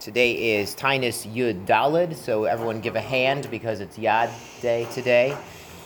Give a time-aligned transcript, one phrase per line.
[0.00, 4.30] Today is Tainus Yud Dalid, so everyone give a hand because it's Yad
[4.62, 5.36] Day today.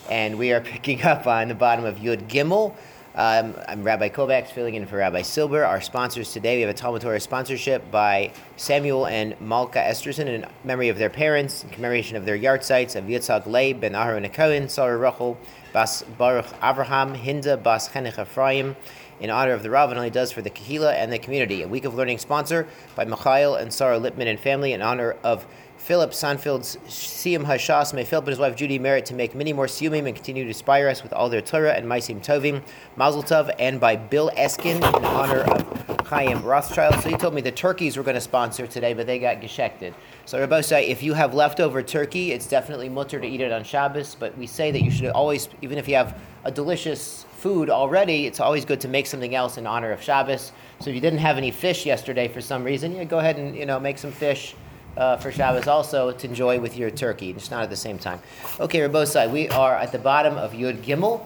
[0.09, 2.77] And we are picking up on the bottom of Yud Gimel.
[3.17, 5.65] Um, I'm Rabbi Kovacs filling in for Rabbi Silber.
[5.65, 10.47] Our sponsors today, we have a Talmud Torah sponsorship by Samuel and Malka Esterson in
[10.63, 14.69] memory of their parents, in commemoration of their yahrzeits of Yitzhak Leib, Ben Aharon Cohen,
[14.69, 15.37] Sarah Rachel,
[15.73, 18.77] Bas Baruch Avraham, Hinda Bas Chenech Ephraim,
[19.25, 21.63] in honor of the Rav and all he does for the Kahila and the community.
[21.63, 25.47] A week of learning sponsor by Mikhail and Sarah Lipman and family in honor of
[25.79, 27.95] Philip Sanfield's Siyum Hashas.
[27.95, 30.49] May Philip and his wife Judy merit to make many more Siyumim and continue to
[30.49, 32.63] inspire us with all their Torah and Maisim Tovim,
[32.97, 37.03] Mazel Tov, and by Bill Eskin in honor of Chaim Rothschild.
[37.03, 39.95] So he told me the turkeys were going to sponsor today, but they got geshekted.
[40.27, 44.15] So Rabbosai, if you have leftover turkey, it's definitely mutter to eat it on Shabbos,
[44.15, 48.25] but we say that you should always, even if you have a delicious food already,
[48.25, 50.51] it's always good to make something else in honor of Shabbos.
[50.81, 53.55] So if you didn't have any fish yesterday for some reason, yeah, go ahead and
[53.55, 54.55] you know make some fish
[54.97, 58.19] uh, for Shabbos also to enjoy with your turkey, just not at the same time.
[58.61, 61.21] Okay, Rabbosai, we are at the bottom of Yud Gimel,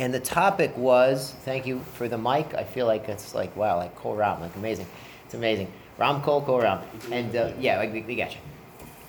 [0.00, 2.52] and the topic was thank you for the mic.
[2.54, 4.88] I feel like it's like wow, like Kol Ram, like amazing.
[5.26, 5.72] It's amazing.
[5.98, 6.80] Ram Kol Kol Ram,
[7.12, 8.40] and uh, yeah, we, we got you.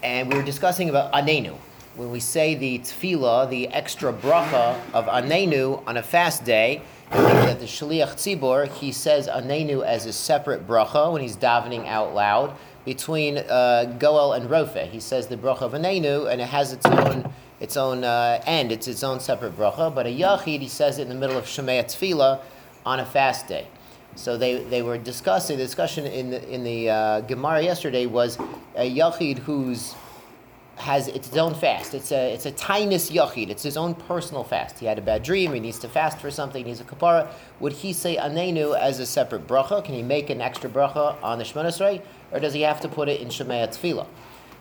[0.04, 1.58] And we were discussing about Anenu
[1.96, 7.60] when we say the tefillah, the extra bracha of anenu on a fast day, that
[7.60, 12.56] the shliach tzibor he says anenu as a separate bracha when he's davening out loud
[12.84, 14.90] between uh, goel and rofe.
[14.90, 18.72] He says the bracha of anenu, and it has its own its own uh, end.
[18.72, 19.94] It's its own separate bracha.
[19.94, 22.42] But a yachid he says it in the middle of shemei tefillah
[22.86, 23.68] on a fast day.
[24.16, 28.38] So they, they were discussing the discussion in the, in the uh, Gemara yesterday was
[28.76, 29.96] a yachid who's
[30.76, 31.94] has its own fast.
[31.94, 33.50] It's a it's a tainus yachid.
[33.50, 34.80] It's his own personal fast.
[34.80, 35.54] He had a bad dream.
[35.54, 36.64] He needs to fast for something.
[36.64, 37.28] He needs a kapara.
[37.60, 39.84] Would he say anenu as a separate bracha?
[39.84, 42.02] Can he make an extra bracha on the Shemona
[42.32, 44.08] or does he have to put it in Shemaya Tefillah?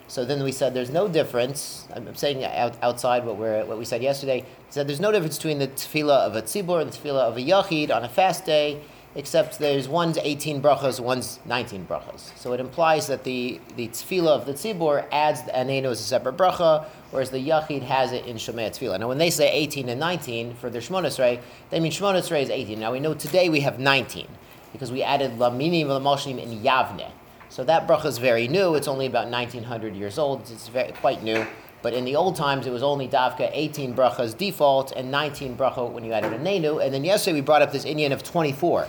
[0.09, 1.89] So then we said there's no difference.
[1.95, 4.41] I'm saying out, outside what, we what we said yesterday.
[4.41, 7.39] He said there's no difference between the tefillah of a tzibur and the tefillah of
[7.39, 8.83] a yachid on a fast day
[9.15, 12.37] except there's one's 18 brachas, one's 19 brachas.
[12.37, 16.05] So it implies that the, the tefillah of the tzibur adds the anenu as a
[16.05, 19.01] separate bracha, whereas the yachid has it in shemay tefillah.
[19.01, 21.41] Now when they say 18 and 19 for their shmonesrei,
[21.71, 22.81] they mean shmonesrei is 18.
[22.81, 24.27] Now we know today we have 19
[24.73, 27.11] because we added laminim v'lamashlim in yavne.
[27.51, 28.75] So that bracha is very new.
[28.77, 30.41] It's only about 1900 years old.
[30.51, 31.47] It's very, quite new.
[31.83, 35.91] But in the old times, it was only Davka 18 brachas default and 19 bracha
[35.91, 36.83] when you added a nenu.
[36.83, 38.87] And then yesterday we brought up this inyan of 24.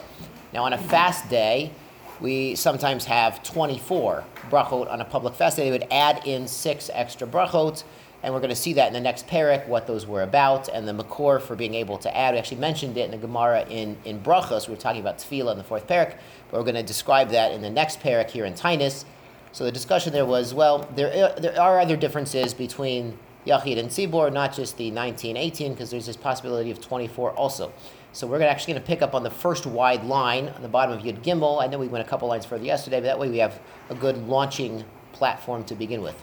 [0.54, 1.72] Now on a fast day,
[2.22, 5.66] we sometimes have 24 brachot on a public fast day.
[5.66, 7.84] They would add in six extra brachot,
[8.22, 10.88] and we're going to see that in the next parak, what those were about, and
[10.88, 12.36] the makor for being able to add.
[12.36, 14.68] We actually mentioned it in the Gemara in, in brachos.
[14.68, 16.16] We were talking about tefillah in the fourth parak,
[16.52, 19.06] but we're going to describe that in the next parak here in Tainus.
[19.54, 23.88] So the discussion there was, well, there, uh, there are other differences between Yachid and
[23.88, 27.72] Tzibor, not just the 19, 18, because there's this possibility of 24 also.
[28.14, 30.98] So we're actually going to pick up on the first wide line on the bottom
[30.98, 31.62] of Yud Gimel.
[31.62, 33.96] I know we went a couple lines further yesterday, but that way we have a
[33.96, 36.20] good launching platform to begin with.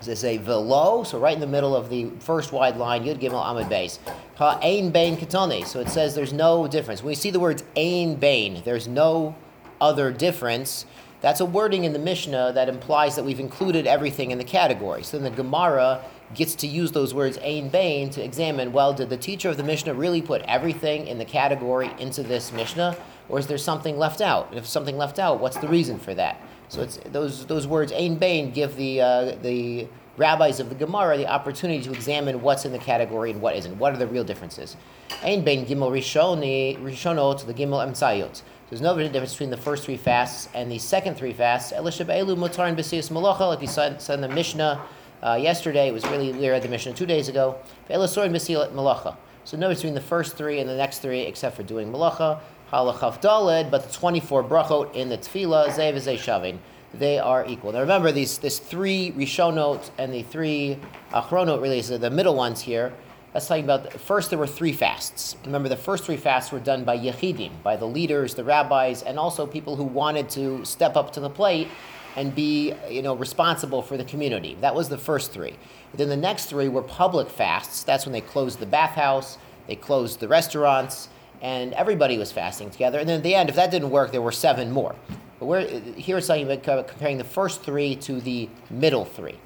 [0.00, 3.20] So they say velo, so right in the middle of the first wide line, Yud
[3.20, 3.98] Gimel Amid base.
[4.36, 5.18] Ha Ein Bain.
[5.66, 7.02] So it says there's no difference.
[7.02, 9.34] When we see the words Ein Bain, there's no
[9.82, 10.86] other difference
[11.22, 15.04] that's a wording in the Mishnah that implies that we've included everything in the category.
[15.04, 19.08] So then the Gemara gets to use those words ain Bain to examine well, did
[19.08, 22.96] the teacher of the Mishnah really put everything in the category into this Mishnah,
[23.28, 24.48] or is there something left out?
[24.50, 26.40] And if something left out, what's the reason for that?
[26.68, 31.16] So it's those those words ain Bain give the uh, the rabbis of the Gemara
[31.16, 33.78] the opportunity to examine what's in the category and what isn't.
[33.78, 34.76] What are the real differences?
[35.22, 38.42] Ain Bain Gimel Rishonot the Gimel Emtzayot.
[38.72, 41.72] There's no difference between the first three fasts and the second three fasts.
[41.72, 44.80] Elisha Be'elu Mutar and B'siyas Malacha, like we said, in the Mishnah
[45.22, 45.88] uh, yesterday.
[45.88, 47.58] It was really, we read the Mishnah two days ago.
[47.90, 49.14] Elisor and B'siyas Malacha.
[49.44, 52.40] So no between the first three and the next three, except for doing Malacha.
[52.72, 56.56] Halachav Daled, but the 24 brachot in the Tefillah, Zev Shavin
[56.94, 57.72] they are equal.
[57.72, 60.78] Now remember, these this three Rishonot and the three
[61.10, 62.92] Achronot, really, is the middle ones here.
[63.32, 65.36] That's talking about first there were three fasts.
[65.46, 69.18] Remember, the first three fasts were done by Yechidim, by the leaders, the rabbis, and
[69.18, 71.68] also people who wanted to step up to the plate
[72.16, 74.56] and be you know responsible for the community.
[74.60, 75.54] That was the first three.
[75.94, 77.84] Then the next three were public fasts.
[77.84, 81.08] That's when they closed the bathhouse, they closed the restaurants,
[81.40, 82.98] and everybody was fasting together.
[82.98, 84.94] And then at the end, if that didn't work, there were seven more.
[85.38, 89.38] But we're, here it's talking about comparing the first three to the middle three.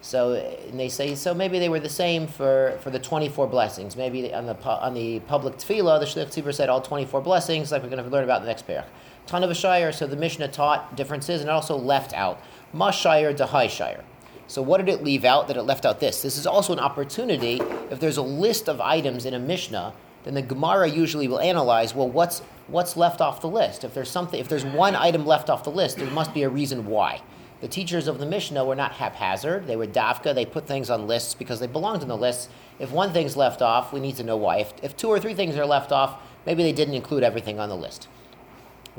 [0.00, 0.34] So
[0.72, 3.96] they say so maybe they were the same for, for the 24 blessings.
[3.96, 7.82] Maybe on the on the public tefillah, the shliach tzibur said all 24 blessings, like
[7.82, 8.86] we're going to learn about in the next parak.
[9.26, 9.90] ton of a shire.
[9.92, 12.40] So the Mishnah taught differences and also left out
[12.72, 14.04] ma shire to high shire.
[14.46, 15.48] So what did it leave out?
[15.48, 16.22] That it left out this.
[16.22, 17.60] This is also an opportunity.
[17.90, 19.92] If there's a list of items in a Mishnah,
[20.24, 21.94] then the Gemara usually will analyze.
[21.94, 23.82] Well, what's what's left off the list?
[23.82, 26.48] If there's something, if there's one item left off the list, there must be a
[26.48, 27.20] reason why.
[27.60, 29.66] The teachers of the Mishnah were not haphazard.
[29.66, 30.34] They were dafka.
[30.34, 32.48] They put things on lists because they belonged in the lists.
[32.78, 34.58] If one thing's left off, we need to know why.
[34.58, 37.68] If, if two or three things are left off, maybe they didn't include everything on
[37.68, 38.06] the list.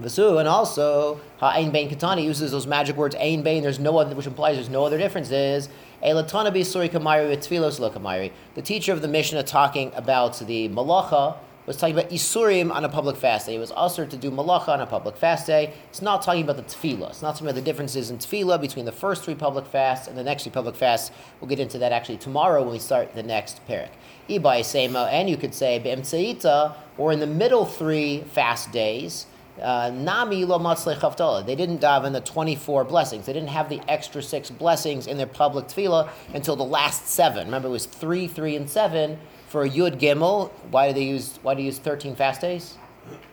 [0.02, 4.16] Vasu, and also Ha'ain Bain Katani uses those magic words Ain Bain, there's no other
[4.16, 5.70] which implies there's no other differences.
[6.04, 8.32] Elatana Suri Kamari with Tfilos Kamari.
[8.56, 11.38] The teacher of the Mishnah talking about the Malacha
[11.69, 13.56] was talking about Isurim on a public fast day.
[13.56, 15.71] It was also to do Malacha on a public fast day.
[15.89, 17.12] It's not talking about the Tefillah.
[17.12, 20.18] It's not talking about the differences in Tefillah between the first three public fasts and
[20.18, 21.12] the next three public fasts.
[21.39, 23.89] We'll get into that actually tomorrow when we start the next parak.
[24.27, 29.27] Ibai Sema, and you could say Be'emtseita, or in the middle three fast days,
[29.62, 30.57] uh, Nami lo
[31.44, 33.27] They didn't daven the 24 blessings.
[33.27, 37.45] They didn't have the extra six blessings in their public tefillah until the last seven.
[37.45, 39.19] Remember, it was three, three, and seven
[39.50, 40.51] for Yud Gimel.
[40.72, 41.40] Why do they use?
[41.42, 42.78] Why do they use 13 fast days?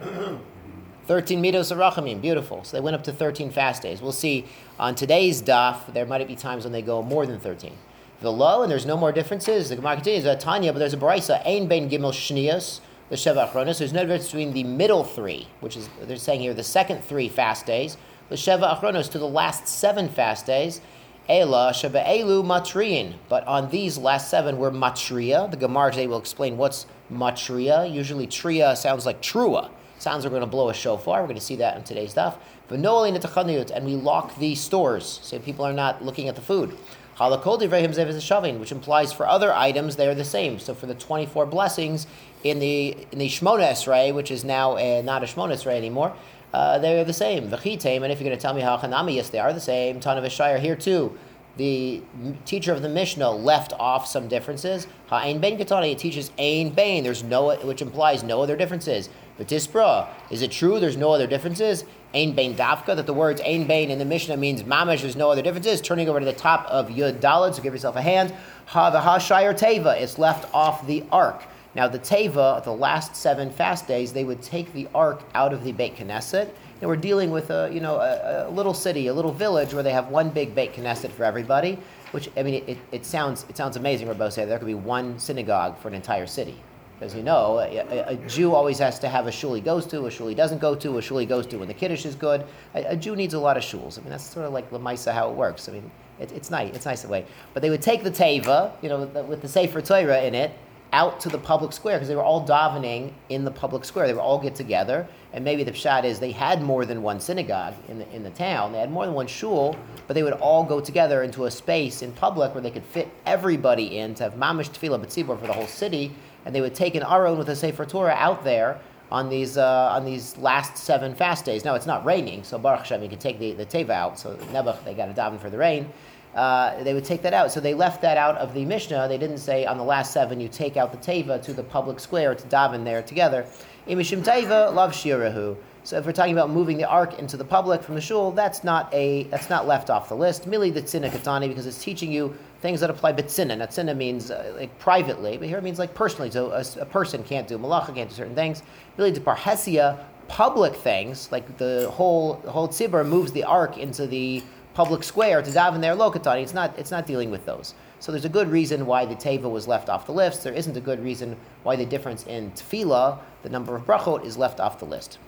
[1.06, 2.64] 13 midos arachamim, beautiful.
[2.64, 4.02] So they went up to 13 fast days.
[4.02, 4.44] We'll see
[4.78, 7.72] on today's daf, there might be times when they go more than 13.
[8.20, 9.68] The low, and there's no more differences.
[9.68, 13.48] The Gemara continues, uh, Tanya, but there's a brisa, Ein Ben Gimel Shnias, the Sheva
[13.48, 13.78] Achronos.
[13.78, 17.28] There's no difference between the middle three, which is, they're saying here, the second three
[17.28, 17.96] fast days,
[18.28, 20.80] the Sheva Achronos, to the last seven fast days.
[21.28, 23.14] Ela Sheba Elu Matriin.
[23.28, 25.50] But on these last seven were Matria.
[25.50, 27.87] The Gemara today will explain what's Matria.
[27.87, 29.70] Usually Tria sounds like Trua.
[29.99, 31.20] Sounds like we're going to blow a shofar.
[31.20, 32.37] We're going to see that in today's stuff.
[32.70, 36.76] And we lock the stores so people are not looking at the food.
[37.19, 40.58] Which implies for other items they are the same.
[40.58, 42.06] So for the 24 blessings,
[42.44, 46.14] in the in the Shmona Esrei, which is now uh, not a Shmona Esrei anymore,
[46.56, 47.50] uh, they're the same.
[47.50, 50.00] V'chitem, and if you're going to tell me how Chanami, yes, they are the same.
[50.00, 51.14] Ton of Ishayar here too.
[51.58, 52.02] The
[52.46, 54.86] teacher of the Mishnah left off some differences.
[55.08, 57.04] Ha'ain bein katani, it teaches ain bein.
[57.04, 59.10] There's no, which implies no other differences.
[59.36, 60.80] But tispra, is it true?
[60.80, 61.84] There's no other differences.
[62.14, 65.02] Ain bein dafka, that the words ain bein in the Mishnah means mamash.
[65.02, 65.82] There's no other differences.
[65.82, 68.32] Turning over to the top of yud dalad, so give yourself a hand.
[68.66, 71.42] Ha the teva, it's left off the ark.
[71.76, 75.62] Now, the Teva, the last seven fast days, they would take the ark out of
[75.62, 76.49] the Beit Knesset.
[76.81, 79.82] And we're dealing with a, you know, a, a little city, a little village where
[79.82, 81.78] they have one big Beit Knesset for everybody,
[82.12, 85.19] which, I mean, it, it, sounds, it sounds amazing, Rabbi say there could be one
[85.19, 86.56] synagogue for an entire city.
[87.02, 90.06] As you know, a, a, Jew always has to have a shul he goes to,
[90.06, 92.14] a shul he doesn't go to, a shul he goes to when the Kiddush is
[92.14, 92.43] good.
[92.75, 93.99] A, a Jew needs a lot of shuls.
[93.99, 95.69] I mean, that's sort of like Lamaisa how it works.
[95.69, 96.75] I mean, it, it's nice.
[96.75, 97.26] It's nice that way.
[97.52, 100.52] But they would take the teva, you know, with, with the Sefer Torah in it,
[100.96, 104.06] out to the public square because they were all davening in the public square.
[104.06, 107.20] They were all get together, and maybe the pshat is they had more than one
[107.20, 108.72] synagogue in the in the town.
[108.72, 109.76] They had more than one shul,
[110.06, 113.08] but they would all go together into a space in public where they could fit
[113.26, 116.12] everybody in to have mamish tefillah b'tzibur for the whole city,
[116.46, 118.81] and they would take an aron with a sefer Torah out there
[119.12, 121.62] on these uh, on these last seven fast days.
[121.62, 124.19] Now it's not raining, so Baruch Hashem, you can take the, the teva out.
[124.19, 125.92] So Nebuch, they got to daven for the rain
[126.36, 127.50] uh, they would take that out.
[127.50, 129.08] So they left that out of the Mishnah.
[129.08, 131.98] They didn't say on the last seven you take out the teva to the public
[131.98, 133.46] square to daven there together.
[133.88, 135.56] Imishim teva love shirahu.
[135.82, 138.64] So if we're talking about moving the ark into the public from the shul, that's
[138.64, 140.46] not a that's not left off the list.
[140.46, 143.56] Mili the katani because it's teaching you things that apply bitzina.
[143.56, 146.30] Now tzina means uh, like privately, but here it means like personally.
[146.30, 148.62] So a, a person can't do malacha, can't do certain things.
[148.99, 154.06] Mili de parhesia, public things like the whole the whole tzibur moves the ark into
[154.06, 154.42] the
[154.76, 156.42] public square to daven there lokatani.
[156.42, 157.73] It's not, it's not dealing with those.
[157.99, 160.45] So there's a good reason why the teva was left off the list.
[160.45, 164.37] There isn't a good reason why the difference in tefillah, the number of brachot, is
[164.37, 165.18] left off the list.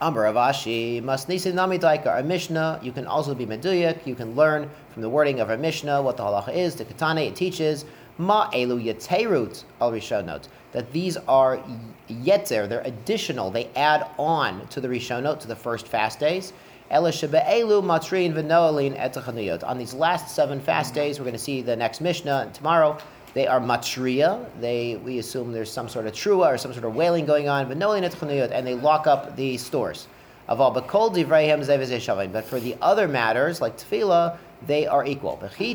[0.00, 5.02] Amar Avashi, Masnisin Namidaika, our Mishnah, you can also be Meduyak, you can learn from
[5.02, 6.76] the wording of our Mishnah what the halacha is.
[6.76, 7.84] The Katane, it teaches,
[8.18, 11.60] Ma Elu Yeterut al Rishonot, that these are
[12.08, 16.52] Yetzer, they're additional, they add on to the Rishonot, to the first fast days.
[19.64, 22.98] On these last seven fast days, we're going to see the next Mishnah tomorrow.
[23.32, 24.46] They are matria.
[24.60, 27.66] They we assume there's some sort of trua or some sort of wailing going on,
[27.68, 30.06] but and they lock up the stores.
[30.46, 30.70] Of all
[32.30, 34.36] But for the other matters like tefillah,
[34.66, 35.38] they are equal.
[35.42, 35.74] If you're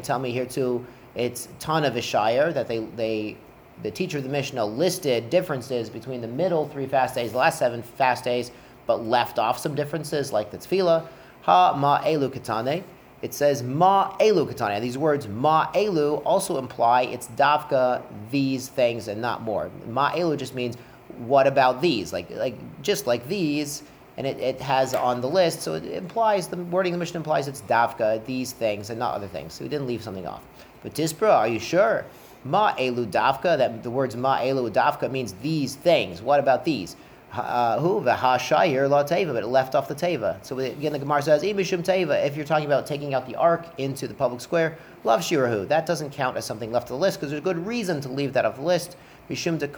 [0.00, 3.36] tell me here too, it's Tana Vishayar that they they
[3.82, 7.58] the teacher of the Mishnah listed differences between the middle three fast days, the last
[7.58, 8.50] seven fast days,
[8.86, 11.06] but left off some differences, like the tefillah.
[11.42, 12.82] Ha ma elu katane.
[13.22, 14.80] It says ma elu katane.
[14.80, 19.70] These words ma elu also imply it's davka these things and not more.
[19.88, 20.76] Ma elu just means
[21.18, 22.12] what about these?
[22.12, 23.82] Like, like just like these,
[24.16, 27.18] and it, it has on the list, so it implies the wording of the Mishnah
[27.18, 29.54] implies it's davka, these things, and not other things.
[29.54, 30.42] So we didn't leave something off.
[30.82, 32.04] But Tispra, are you sure?
[32.44, 36.22] Ma elu davka, that the words ma elu davka means these things.
[36.22, 36.96] What about these?
[37.32, 40.42] Uh, who v'hashayir la teva, but it left off the teva.
[40.42, 42.24] So again, the Gemara says imishum teva.
[42.24, 45.66] If you're talking about taking out the ark into the public square, love shirahu.
[45.68, 48.08] That doesn't count as something left of the list because there's a good reason to
[48.08, 48.96] leave that off the list.
[49.28, 49.68] Because he's going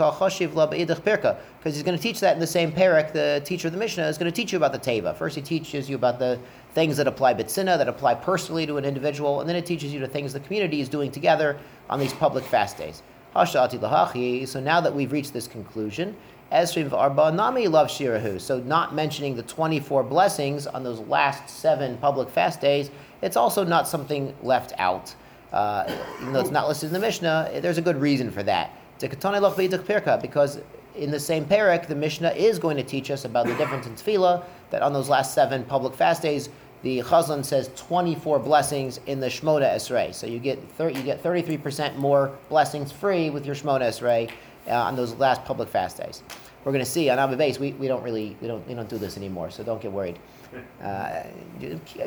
[1.97, 3.12] to teach that in the same parak.
[3.14, 5.17] The teacher of the Mishnah is going to teach you about the teva.
[5.17, 6.38] First, he teaches you about the
[6.75, 10.00] things that apply bitsina, that apply personally to an individual, and then it teaches you
[10.00, 13.02] the things the community is doing together on these public fast days.
[13.35, 16.14] So now that we've reached this conclusion,
[16.52, 18.40] Esrim v'arba nami love shirahu.
[18.40, 22.90] So not mentioning the 24 blessings on those last seven public fast days,
[23.21, 25.14] it's also not something left out.
[25.52, 25.90] Uh,
[26.21, 28.73] even though it's not listed in the Mishnah, there's a good reason for that.
[29.00, 30.61] Because
[30.95, 33.95] in the same parak, the Mishnah is going to teach us about the difference in
[33.95, 36.50] tefillah, that on those last seven public fast days,
[36.83, 40.14] the Chazan says 24 blessings in the Shmona Esrei.
[40.14, 44.31] So you get, thir- you get 33% more blessings free with your Shmona Esrei
[44.69, 46.23] uh, on those last public fast days.
[46.65, 48.89] We're going to see on Abu Base, we, we don't really, we don't, we don't
[48.89, 50.19] do this anymore, so don't get worried.
[50.83, 51.25] Uh,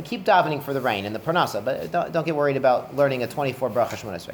[0.03, 3.21] keep davening for the rain and the parnasa, but don't, don't get worried about learning
[3.21, 4.33] a 24 bracha Shmona Esrei.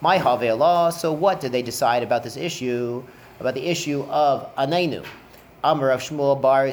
[0.00, 3.02] My Havelah, so what did they decide about this issue,
[3.40, 5.04] about the issue of Anenu?
[5.64, 6.70] Amar of Shmuel bar uh,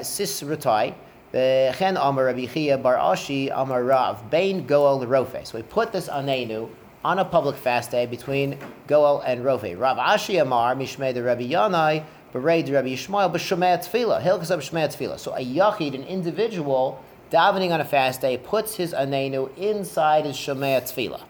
[0.00, 0.94] Sisratai,
[1.32, 5.46] Chen Amar Rabbi Chia bar Ashi Amar Rav, Bain Goel Rofe.
[5.46, 6.70] So we put this Anenu
[7.06, 8.58] on a public fast day between
[8.88, 9.78] Goel and Rofe.
[9.78, 14.88] Rav Ashi Amar, Mishmei the Rabbi Yanai, Bereid Rabbi Yishmael, B'Shemei Tefillah, Hilchas of Shemei
[14.88, 15.16] Tefillah.
[15.16, 20.34] So a Yachid, an individual, davening on a fast day, puts his Anenu inside his
[20.34, 21.22] Shemei Tefillah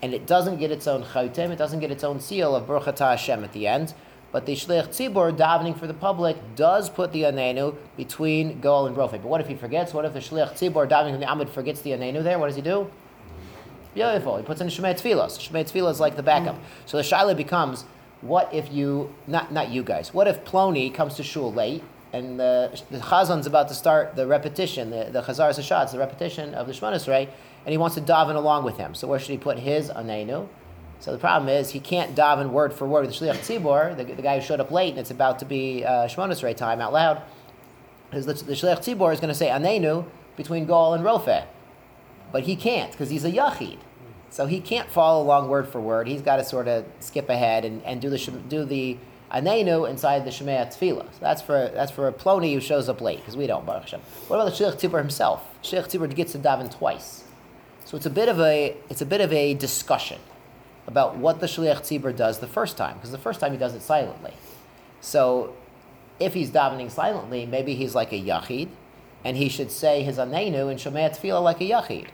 [0.00, 2.98] and it doesn't get its own chaytim, it doesn't get its own seal of Baruch
[2.98, 3.94] Hashem at the end.
[4.32, 8.96] But the Shliach Tzibor, davening for the public, does put the Anenu between Goel and
[8.96, 9.12] Rofe.
[9.12, 9.92] But what if he forgets?
[9.92, 12.38] What if the Shliach Tzibor, davening from the Amud, forgets the Anenu there?
[12.38, 12.90] What does he do?
[13.94, 14.38] Beautiful.
[14.38, 15.30] He puts in Shemay Tefillah.
[15.30, 16.56] So Shemay Tefillah is like the backup.
[16.86, 17.84] So the Shaila becomes,
[18.22, 21.82] what if you, not, not you guys, what if Plony comes to shul late
[22.12, 26.54] and the, the Chazan's about to start the repetition, the, the Chazar Sashatz, the repetition
[26.54, 27.28] of the Shemana Esrei,
[27.64, 28.94] and he wants to daven along with him.
[28.94, 30.48] So where should he put his anenu?
[31.00, 34.04] So the problem is he can't daven word for word with the Shliach Tzibor, the,
[34.04, 37.22] the guy who showed up late, and it's about to be uh, time out loud.
[38.08, 40.04] Because the, the Shliach Tzibor is going to say anenu
[40.36, 41.44] between Goel and Rofe,
[42.32, 43.78] but he can't because he's a yachid.
[44.30, 46.08] So he can't follow along word for word.
[46.08, 48.96] He's got to sort of skip ahead and, and do the do the
[49.30, 51.04] anenu inside the Shemaya Tefillah.
[51.12, 53.82] So that's for that's for a ploni who shows up late because we don't Baruch
[53.82, 54.00] Hashem.
[54.28, 55.46] What about the Shliach Tzibor himself?
[55.62, 57.24] Shliach Tzibor gets to daven twice.
[57.84, 60.18] So it's a bit of a it's a bit of a discussion
[60.86, 63.74] about what the shliach tzibur does the first time, because the first time he does
[63.74, 64.32] it silently.
[65.00, 65.54] So
[66.18, 68.68] if he's davening silently, maybe he's like a yachid,
[69.24, 72.08] and he should say his anenu and shomei tefillah like a yachid.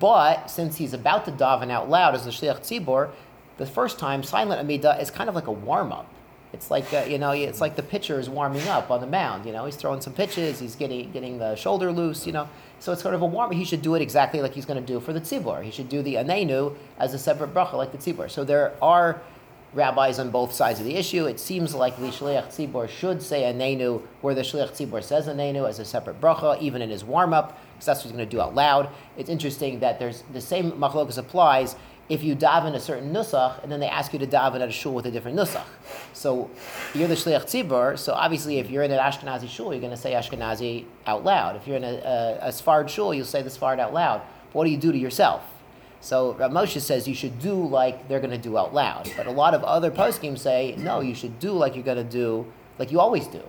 [0.00, 3.10] But since he's about to daven out loud as the shliach tzibur,
[3.56, 6.08] the first time silent amidah is kind of like a warm up.
[6.52, 9.44] It's like uh, you know, it's like the pitcher is warming up on the mound.
[9.44, 12.26] You know, he's throwing some pitches, he's getting getting the shoulder loose.
[12.26, 12.48] You know,
[12.78, 13.50] so it's sort of a warm.
[13.50, 15.62] He should do it exactly like he's going to do for the tzibur.
[15.64, 18.30] He should do the anenu as a separate bracha like the tzibur.
[18.30, 19.20] So there are
[19.74, 21.26] rabbis on both sides of the issue.
[21.26, 25.68] It seems like the shliach tzibur should say anenu where the shliach tzibur says anenu
[25.68, 28.30] as a separate bracha, even in his warm up, because that's what he's going to
[28.30, 28.88] do out loud.
[29.18, 31.76] It's interesting that there's the same machlokas applies
[32.08, 34.72] if you daven a certain nusach, and then they ask you to daven at a
[34.72, 35.64] shul with a different nusach.
[36.12, 36.50] So
[36.94, 39.96] you're the shliach tzibur, so obviously if you're in an Ashkenazi shul, you're going to
[39.96, 41.56] say Ashkenazi out loud.
[41.56, 44.20] If you're in a, a, a Sfard shul, you'll say the Sfard out loud.
[44.52, 45.42] But what do you do to yourself?
[46.00, 49.10] So Rav Moshe says you should do like they're going to do out loud.
[49.16, 52.04] But a lot of other poskim say, no, you should do like you're going to
[52.04, 52.44] do,
[52.78, 53.40] like you always do.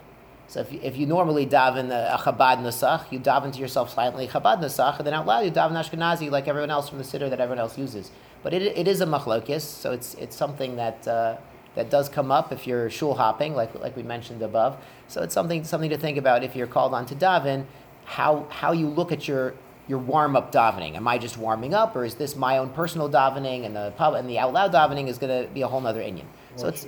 [0.47, 3.93] So if you, if you normally daven a, a Chabad Nusach, you daven to yourself
[3.93, 7.03] silently Chabad Nusach, and then out loud you daven Ashkenazi like everyone else from the
[7.03, 8.11] siddur that everyone else uses.
[8.43, 11.37] But it, it is a machlokis, so it's, it's something that, uh,
[11.73, 14.77] that does come up if you're shul hopping, like, like we mentioned above.
[15.07, 17.65] So it's something, something to think about if you're called on to daven,
[18.05, 19.55] how, how you look at your,
[19.87, 20.95] your warm up davening.
[20.95, 24.13] Am I just warming up, or is this my own personal davening, and the pub
[24.13, 26.25] and the out loud davening is going to be a whole other inyan?
[26.55, 26.85] So it's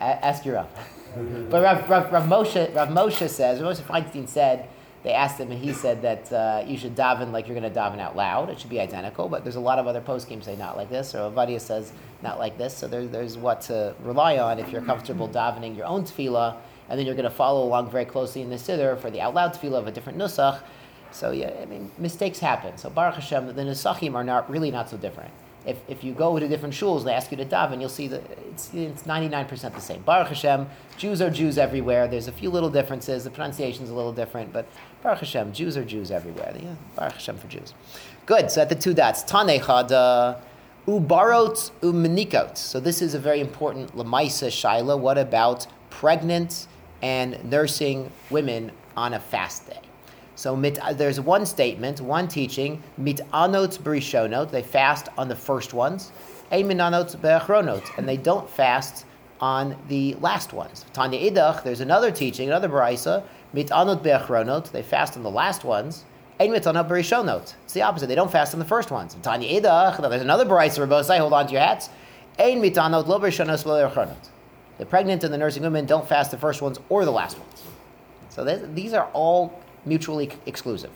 [0.00, 0.74] ask your up.
[1.50, 4.68] but Rav, Rav, Rav, Moshe, Rav Moshe says, Rav Moshe Feinstein said
[5.02, 7.78] they asked him, and he said that uh, you should daven like you're going to
[7.78, 8.50] daven out loud.
[8.50, 11.14] It should be identical, but there's a lot of other poskim say not like this,
[11.14, 11.92] or Avadia says
[12.22, 12.76] not like this.
[12.76, 16.56] So there, there's what to rely on if you're comfortable davening your own tefillah,
[16.88, 19.34] and then you're going to follow along very closely in the siddur for the out
[19.34, 20.60] loud tefillah of a different nusach.
[21.12, 22.76] So yeah, I mean mistakes happen.
[22.76, 25.30] So Baruch Hashem, the nusachim are not really not so different.
[25.66, 28.22] If, if you go to different shuls, they ask you to daven, you'll see that
[28.50, 30.00] it's, it's 99% the same.
[30.02, 32.06] Baruch Hashem, Jews are Jews everywhere.
[32.06, 33.24] There's a few little differences.
[33.24, 34.66] The pronunciation's a little different, but
[35.02, 36.54] Baruch Hashem, Jews are Jews everywhere.
[36.58, 37.74] Yeah, Baruch Hashem for Jews.
[38.26, 40.36] Good, so at the two dots, Tanechad, uh,
[40.86, 42.56] Ubarot umenikot.
[42.56, 44.96] So this is a very important Lamaisa Shaila.
[44.96, 46.68] What about pregnant
[47.02, 49.85] and nursing women on a fast day?
[50.36, 55.72] So mit, uh, there's one statement, one teaching, mitanot berishonot, they fast on the first
[55.72, 56.12] ones,
[56.52, 59.06] minanot beachronot, and they don't fast
[59.40, 60.84] on the last ones.
[60.92, 63.22] Tanya idach, there's another teaching, another brisa,
[63.54, 66.04] mitanot beachronot, they fast on the last ones,
[66.38, 67.54] ein mitanot berishonot.
[67.64, 69.16] It's the opposite, they don't fast on the first ones.
[69.22, 71.88] Tanya idach, there's another brisa, Rabosai, hold on to your hats,
[72.38, 74.16] ein mitanot lo berishonot lo
[74.76, 77.62] The pregnant and the nursing women don't fast the first ones or the last ones.
[78.28, 80.90] So these are all mutually exclusive.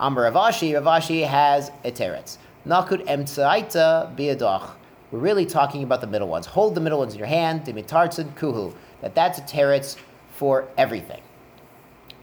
[0.00, 2.38] Amr Ravashi, Ravashi has a teretz.
[2.66, 4.70] Nakut emtsaita biadoch.
[5.10, 6.46] We're really talking about the middle ones.
[6.46, 8.74] Hold the middle ones in your hand, dimitartzin kuhu.
[9.00, 9.96] That that's a teretz
[10.30, 11.22] for everything.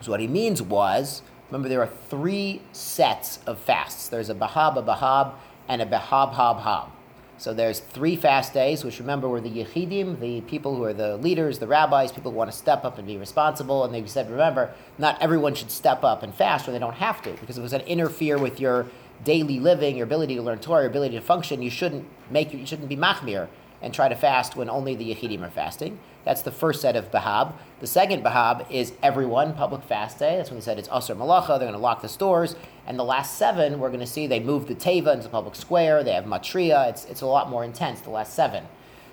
[0.01, 4.07] So what he means was, remember there are three sets of fasts.
[4.07, 5.33] There's a bahab, a bahab,
[5.67, 6.89] and a bahab, hab, hab.
[7.37, 11.17] So there's three fast days, which remember were the Yechidim, the people who are the
[11.17, 13.83] leaders, the rabbis, people who want to step up and be responsible.
[13.83, 17.21] And they said, remember, not everyone should step up and fast when they don't have
[17.23, 18.87] to, because if was going to interfere with your
[19.23, 22.65] daily living, your ability to learn Torah, your ability to function, you shouldn't make you
[22.65, 23.47] shouldn't be machmir
[23.81, 25.99] and try to fast when only the Yechidim are fasting.
[26.25, 27.53] That's the first set of Bahab.
[27.79, 30.35] The second Bahab is everyone, public fast day.
[30.37, 32.55] That's when they said it's Asr Malacha, they're going to lock the stores.
[32.87, 35.55] And the last seven, we're going to see they move the Teva into the public
[35.55, 38.65] square, they have Matria, it's, it's a lot more intense, the last seven.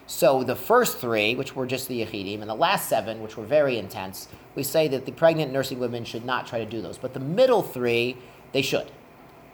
[0.07, 3.45] So the first three, which were just the Yechidim, and the last seven, which were
[3.45, 6.99] very intense, we say that the pregnant nursing women should not try to do those.
[6.99, 8.17] But the middle three,
[8.53, 8.91] they should.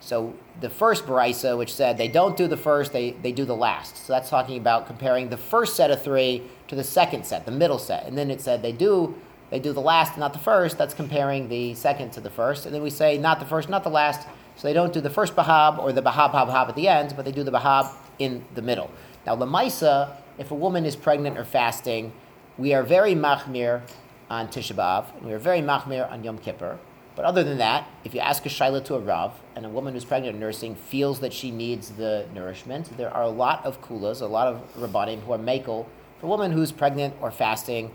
[0.00, 3.57] So the first Barisa, which said they don't do the first, they, they do the
[3.57, 4.07] last.
[4.07, 7.53] So that's talking about comparing the first set of three to the second set, the
[7.53, 8.07] middle set.
[8.07, 9.17] And then it said they do
[9.51, 10.77] they do the last, not the first.
[10.77, 12.67] That's comparing the second to the first.
[12.67, 14.29] And then we say not the first, not the last.
[14.57, 17.14] So they don't do the first Bahab or the Bahab, Hab, Hab at the end,
[17.16, 18.90] but they do the Bahab in the middle.
[19.25, 22.12] Now, Lamaisa, if a woman is pregnant or fasting,
[22.59, 23.83] we are very machmir
[24.29, 26.79] on Tisha B'Av, and we are very machmir on Yom Kippur.
[27.14, 29.95] But other than that, if you ask a shaila to a rav, and a woman
[29.95, 33.81] who's pregnant or nursing feels that she needs the nourishment, there are a lot of
[33.81, 35.87] kulas, a lot of rabbanim who are makel
[36.20, 37.90] for a woman who's pregnant or fasting,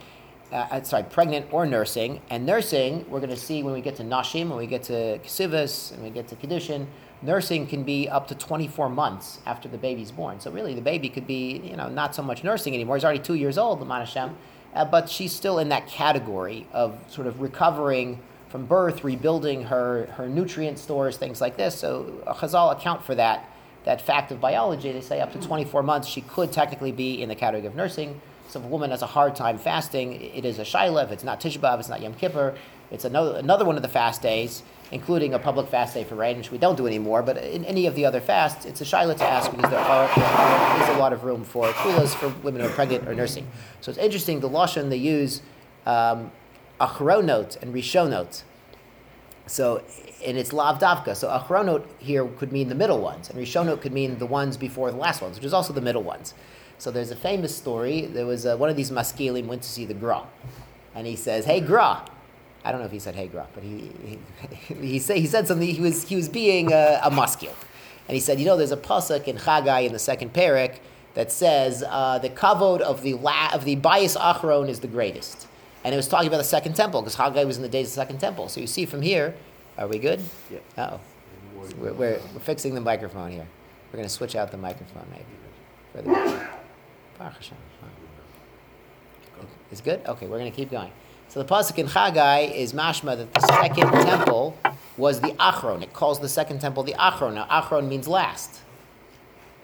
[0.51, 2.21] uh, uh sorry, pregnant or nursing.
[2.29, 5.19] And nursing, we're going to see when we get to nashim, when we get to
[5.19, 6.87] kesubos, and we get to kedushin,
[7.21, 10.39] nursing can be up to 24 months after the baby's born.
[10.39, 12.95] So really, the baby could be, you know, not so much nursing anymore.
[12.97, 14.35] He's already two years old, the Hashem,
[14.73, 20.05] uh, but she's still in that category of sort of recovering from birth, rebuilding her,
[20.15, 21.75] her nutrient stores, things like this.
[21.75, 23.49] So Chazal account for that,
[23.85, 24.91] that fact of biology.
[24.91, 28.21] They say up to 24 months she could technically be in the category of nursing.
[28.49, 31.09] So if a woman has a hard time fasting, it is a shaila.
[31.11, 32.55] It's not Tisha B'Av, it's not Yom Kippur.
[32.91, 36.37] It's another, another one of the fast days, including a public fast day for rain,
[36.37, 37.23] which we don't do anymore.
[37.23, 40.07] But in any of the other fasts, it's a shaila to ask because there, are,
[40.15, 43.47] there is a lot of room for kulas for women who are pregnant or nursing.
[43.81, 45.41] So it's interesting, the lashon they use
[45.87, 46.31] um,
[46.79, 48.43] achronot and rishonot.
[49.45, 49.83] So,
[50.25, 51.15] and it's lav davka.
[51.15, 54.91] So achronot here could mean the middle ones, and rishonot could mean the ones before
[54.91, 56.33] the last ones, which is also the middle ones.
[56.77, 58.01] So there's a famous story.
[58.01, 60.23] There was uh, one of these maskilim went to see the Gra,
[60.95, 62.05] and he says, "Hey Gra."
[62.65, 65.47] I don't know if he said "Hey Gra," but he he, he, say, he said
[65.47, 65.67] something.
[65.67, 67.53] He was he was being a, a maskil,
[68.07, 70.79] and he said, "You know, there's a pasuk in Chagai in the second parak
[71.15, 75.47] that says uh, the kavod of the la- of the bias achron is the greatest."
[75.83, 77.91] And it was talking about the second temple because Haggai was in the days of
[77.91, 78.47] the second temple.
[78.47, 79.35] So you see from here,
[79.77, 80.21] are we good?
[80.49, 80.59] Yeah.
[80.77, 80.99] Oh,
[81.55, 83.47] we're, we're, we're, fixing the microphone here.
[83.91, 85.25] We're going to switch out the microphone maybe.
[85.91, 86.47] For the,
[89.71, 90.01] it's good?
[90.05, 90.91] Okay, we're going to keep going.
[91.27, 94.57] So the pasuk in Haggai is mashma that the second temple
[94.97, 95.81] was the achron.
[95.81, 97.33] It calls the second temple the achron.
[97.33, 98.61] Now achron means last.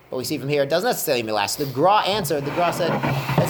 [0.09, 1.59] But we see from here, it doesn't necessarily mean last.
[1.59, 2.89] The Gra answered, the Gra said,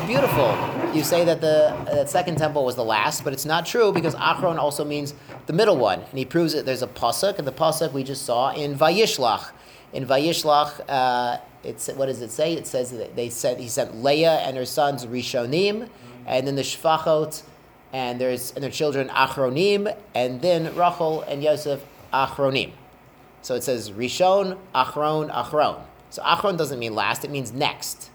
[0.10, 0.58] beautiful.
[0.92, 4.16] You say that the that second temple was the last, but it's not true because
[4.16, 5.14] Achron also means
[5.46, 6.00] the middle one.
[6.02, 6.66] And he proves it.
[6.66, 9.52] There's a pasuk, and the pasuk we just saw in Vayishlach.
[9.94, 12.54] In Vayishlach, uh, it's, what does it say?
[12.54, 15.88] It says that they sent, he sent Leah and her sons Rishonim,
[16.26, 17.44] and then the Shfachot,
[17.94, 22.72] and, there's, and their children Achronim, and then Rachel and Yosef Achronim.
[23.44, 25.82] So it says Rishon, Achron, Achron.
[26.10, 28.10] So achron doesn't mean last; it means next.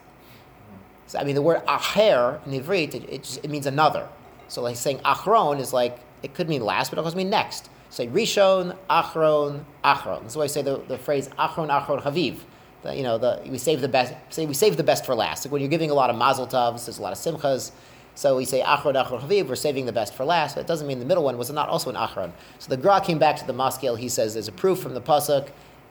[1.07, 4.09] So I mean, the word acher in Ivrit it, it, it means another.
[4.49, 7.69] So like saying achron is like it could mean last, but it also mean next.
[7.90, 10.23] Say rishon, achron, achron.
[10.23, 12.38] That's why I say the, the phrase achron, achron, haviv.
[12.83, 14.14] The, you know, the, we save the best.
[14.31, 15.45] Say we save the best for last.
[15.45, 17.73] Like when you're giving a lot of mazel tovs, there's a lot of simchas.
[18.14, 19.49] So we say achron achron chaviv.
[19.49, 20.57] We're saving the best for last.
[20.57, 22.33] It doesn't mean the middle one was not also an achron.
[22.59, 23.97] So the gra came back to the maskil.
[23.99, 25.49] He says there's a proof from the pasuk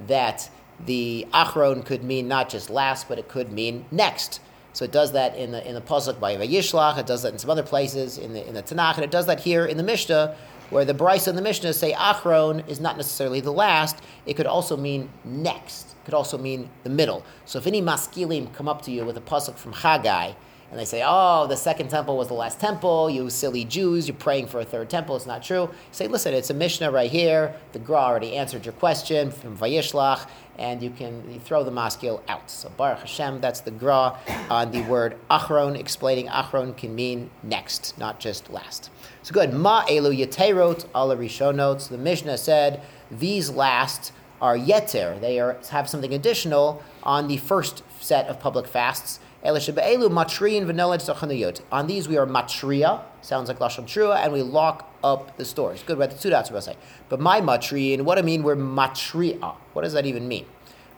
[0.08, 0.50] that
[0.86, 4.42] the achron could mean not just last, but it could mean next.
[4.74, 6.98] So it does that in the in the pasuk by Vayishlach.
[6.98, 9.28] It does that in some other places in the in the Tanakh, and it does
[9.28, 10.36] that here in the Mishnah,
[10.72, 13.98] where the brisa and the Mishnah say achron is not necessarily the last.
[14.26, 15.92] It could also mean next.
[15.92, 17.24] It could also mean the middle.
[17.46, 20.34] So if any maskilim come up to you with a pasuk from Haggai
[20.74, 24.18] and they say, oh, the second temple was the last temple, you silly Jews, you're
[24.18, 25.62] praying for a third temple, it's not true.
[25.62, 29.56] You say, listen, it's a Mishnah right here, the Gra already answered your question from
[29.56, 32.50] Vayishlach, and you can you throw the maskil out.
[32.50, 34.18] So Baruch Hashem, that's the Gra
[34.50, 38.90] on the word Achron, explaining Achron can mean next, not just last.
[39.22, 39.54] So good.
[39.54, 41.88] Ma elu yeterot ala rishonot.
[41.88, 42.82] The Mishnah said,
[43.12, 45.22] these last are yeter.
[45.22, 49.20] They are, have something additional on the first set of public fasts.
[49.46, 49.54] On
[51.88, 55.84] these we are matria, sounds like lashon trua, and we lock up the stores.
[55.84, 56.10] Good, right?
[56.10, 56.78] The two dots we're say.
[57.10, 59.56] But my matriin, what I mean, we're matria.
[59.74, 60.46] What does that even mean?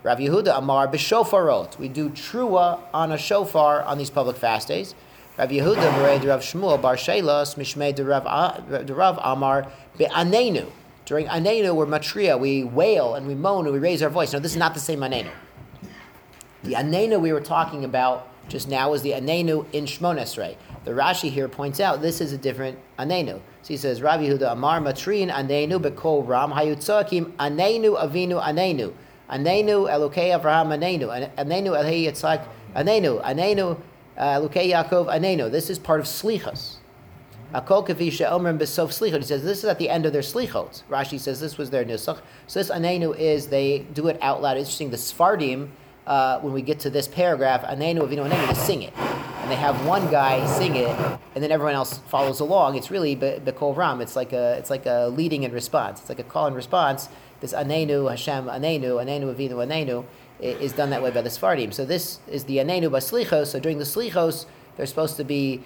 [0.04, 1.80] Rav Yehuda Amar b'shofarot.
[1.80, 4.94] We do trua on a shofar on these public fast days.
[5.40, 7.98] Rav Yehuda Marei Rav Shmuel Bar Shelos Mishmei
[8.96, 10.70] Rav Amar be'anenu.
[11.06, 12.40] During anenu, we're matria.
[12.40, 14.34] We wail and we moan and we raise our voice.
[14.34, 15.32] Now, this is not the same anenu.
[16.64, 20.56] The anenu we were talking about just now was the anenu in Shmonesrei.
[20.84, 23.42] The Rashi here points out this is a different anenu.
[23.64, 28.94] So he says, Rabbi Huda Amar Matrin anenu bekol ram hayutzakim anenu avinu anenu.
[29.30, 31.08] Anenu Elokei Avraham anenu.
[31.36, 33.24] Anenu Elhei Yitzhak anenu.
[33.24, 33.80] Anenu
[34.18, 35.52] uh, Elokei Yaakov anenu.
[35.52, 36.76] This is part of slichas.
[37.54, 39.18] Akol kavisha omrim besof slichot.
[39.18, 40.84] He says this is at the end of their slichot.
[40.90, 42.20] Rashi says this was their nusach.
[42.46, 44.58] So this anenu is they do it out loud.
[44.58, 44.92] Interesting.
[44.92, 45.70] The Sfardim
[46.08, 48.96] uh, when we get to this paragraph, Anenu Avinu Anenu, to sing it.
[48.98, 50.90] And they have one guy sing it,
[51.36, 52.76] and then everyone else follows along.
[52.78, 54.02] It's really Bekol Ram.
[54.02, 56.00] It's like a it's like a leading and response.
[56.00, 57.10] It's like a call and response.
[57.42, 60.06] This Anenu Hashem Anenu Anenu Avinu Anenu
[60.40, 61.74] is done that way by the Sfardim.
[61.74, 63.48] So this is the Anenu by Slichos.
[63.48, 65.64] So during the Slichos, they're supposed to be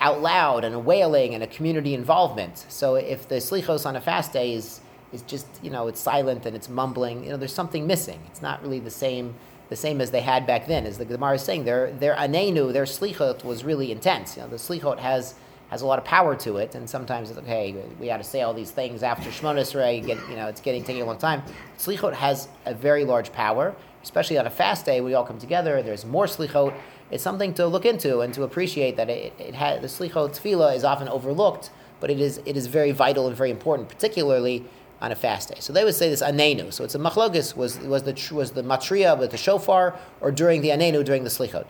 [0.00, 2.64] out loud and wailing and a community involvement.
[2.68, 4.80] So if the Slichos on a fast day is
[5.12, 8.20] is just you know it's silent and it's mumbling, you know there's something missing.
[8.28, 9.34] It's not really the same
[9.70, 10.84] the same as they had back then.
[10.84, 14.36] As the Gemara is saying, their their anenu, their slichot was really intense.
[14.36, 15.36] You know, the slichot has
[15.70, 17.74] has a lot of power to it, and sometimes it's okay.
[18.00, 20.00] We got to say all these things after Shmonis Rei.
[20.00, 21.42] Get you know, it's getting taking a long time.
[21.78, 25.00] Slichot has a very large power, especially on a fast day.
[25.00, 25.82] We all come together.
[25.82, 26.74] There's more slichot.
[27.12, 30.74] It's something to look into and to appreciate that it, it has the slichot tefillah
[30.74, 34.64] is often overlooked, but it is it is very vital and very important, particularly
[35.00, 35.56] on a fast day.
[35.60, 36.72] So they would say this anenu.
[36.72, 40.60] So it's a machlogis was was the was the matria with the shofar or during
[40.60, 41.66] the anenu during the slichot.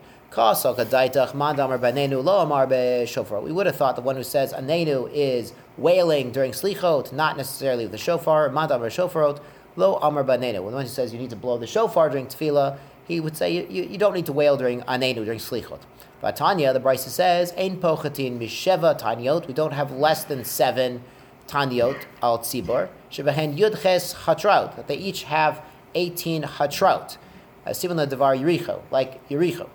[3.42, 7.84] We would have thought the one who says anenu is wailing during slichot, not necessarily
[7.84, 8.48] with the shofar.
[8.50, 9.40] Madam or shofarot
[9.76, 10.62] lo amar banenu.
[10.62, 13.36] When The one who says you need to blow the shofar during tefillah, he would
[13.36, 15.80] say you, you, you don't need to wail during anenu during slichot.
[16.20, 19.46] But Tanya, the Brisa says, Ein pochatin misheva tanyot.
[19.46, 21.02] We don't have less than seven
[21.50, 22.88] tanyot al tzibor.
[23.10, 24.76] Shebahen yudches hatraut.
[24.76, 25.62] That they each have
[25.94, 27.16] 18 hatraut.
[27.66, 29.68] Uh, Similar devar Yericho, like Yericho.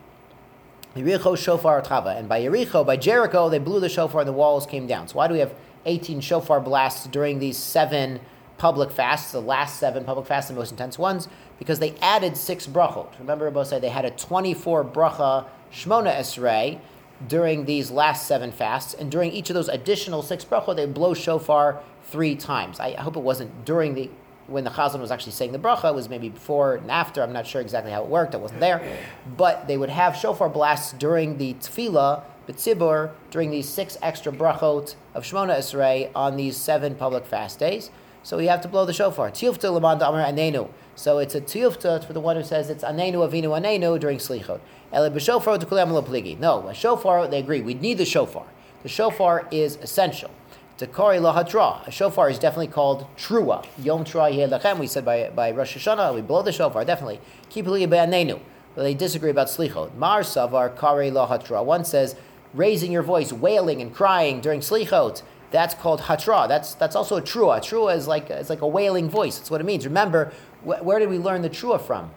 [0.96, 2.12] Yericho shofar tava.
[2.12, 5.08] And by Yericho, by Jericho, they blew the shofar and the walls came down.
[5.08, 5.54] So why do we have
[5.86, 8.22] 18 shofar blasts during these seven
[8.58, 11.28] public fasts, the last seven public fasts, the most intense ones?
[11.60, 13.20] Because they added six brachot.
[13.20, 16.80] Remember, Rabbi said they had a 24 bracha Shmona Esrei
[17.28, 21.14] during these last seven fasts, and during each of those additional six brachot, they blow
[21.14, 22.80] shofar three times.
[22.80, 24.10] I, hope it wasn't during the
[24.48, 25.90] when the chazan was actually saying the bracha.
[25.90, 27.24] It was maybe before and after.
[27.24, 28.36] I'm not sure exactly how it worked.
[28.36, 29.00] I wasn't there,
[29.38, 34.96] but they would have shofar blasts during the tefillah, b'tzibur, during these six extra brachot
[35.16, 37.90] of Shemona Esrei on these seven public fast days.
[38.22, 39.32] So you have to blow the shofar.
[39.32, 40.70] Tiyufta lamad amar anenu.
[40.96, 44.60] So it's a tiyufta for the one who says it's anenu avinu anenu during slichot.
[44.96, 46.36] To.
[46.40, 48.46] No, a shofar they agree we need the shofar.
[48.84, 50.32] The shofar is essential.
[50.78, 51.88] To lahatra.
[51.88, 53.66] A shofar is definitely called trua.
[53.78, 54.80] Yom trua.
[54.80, 57.20] We said by, by Rosh Hashanah we blow the shofar definitely.
[57.50, 58.40] Keep anenu.
[58.74, 59.96] But they disagree about slichot.
[59.96, 61.64] Mar savar kari lahatra.
[61.64, 62.16] One says
[62.54, 66.48] raising your voice, wailing and crying during slichot that's called hatra.
[66.48, 67.60] That's that's also a trua.
[67.60, 69.38] Trua is like it's like a wailing voice.
[69.38, 69.86] That's what it means.
[69.86, 72.12] Remember, wh- where did we learn the trua from?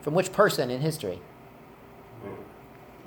[0.00, 1.20] From which person in history?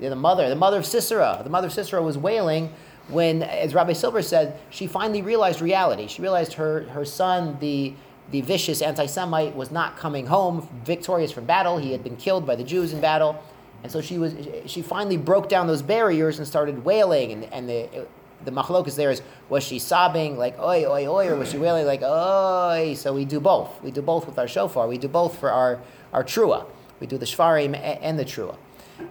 [0.00, 1.40] The mother, the mother of Sisera.
[1.44, 2.72] The mother of Sisera was wailing
[3.08, 6.06] when, as Rabbi Silber said, she finally realized reality.
[6.06, 7.94] She realized her her son, the
[8.30, 11.78] the vicious anti Semite, was not coming home victorious from battle.
[11.78, 13.42] He had been killed by the Jews in battle.
[13.82, 14.34] And so she was
[14.66, 18.06] she finally broke down those barriers and started wailing and, and the
[18.44, 21.86] the machlokas there is was she sobbing like oi oi oi or was she wailing
[21.86, 25.38] like oi so we do both we do both with our shofar we do both
[25.38, 25.78] for our
[26.12, 26.64] our trua
[27.00, 28.56] we do the shvarim and the trua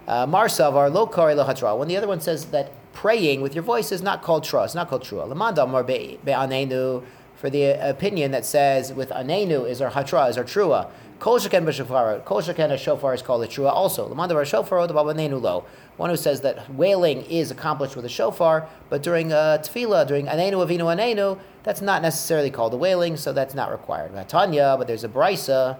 [0.08, 3.64] uh, marsav our lo kari lo when the other one says that praying with your
[3.64, 7.02] voice is not called trua it's not called trua lamanda mar be'anenu
[7.34, 11.66] for the opinion that says with anenu is our hatra is our trua Kol sheken
[11.66, 12.24] b'shofar.
[12.24, 14.08] Kol sheken a shofar is called a trua also.
[14.08, 15.66] L'mandavar shofar the babanenu lo.
[15.98, 20.28] One who says that wailing is accomplished with a shofar, but during a tefillah, during
[20.28, 24.12] anenu avinu anenu, that's not necessarily called a wailing, so that's not required.
[24.30, 25.76] Tanya, but there's a brisa.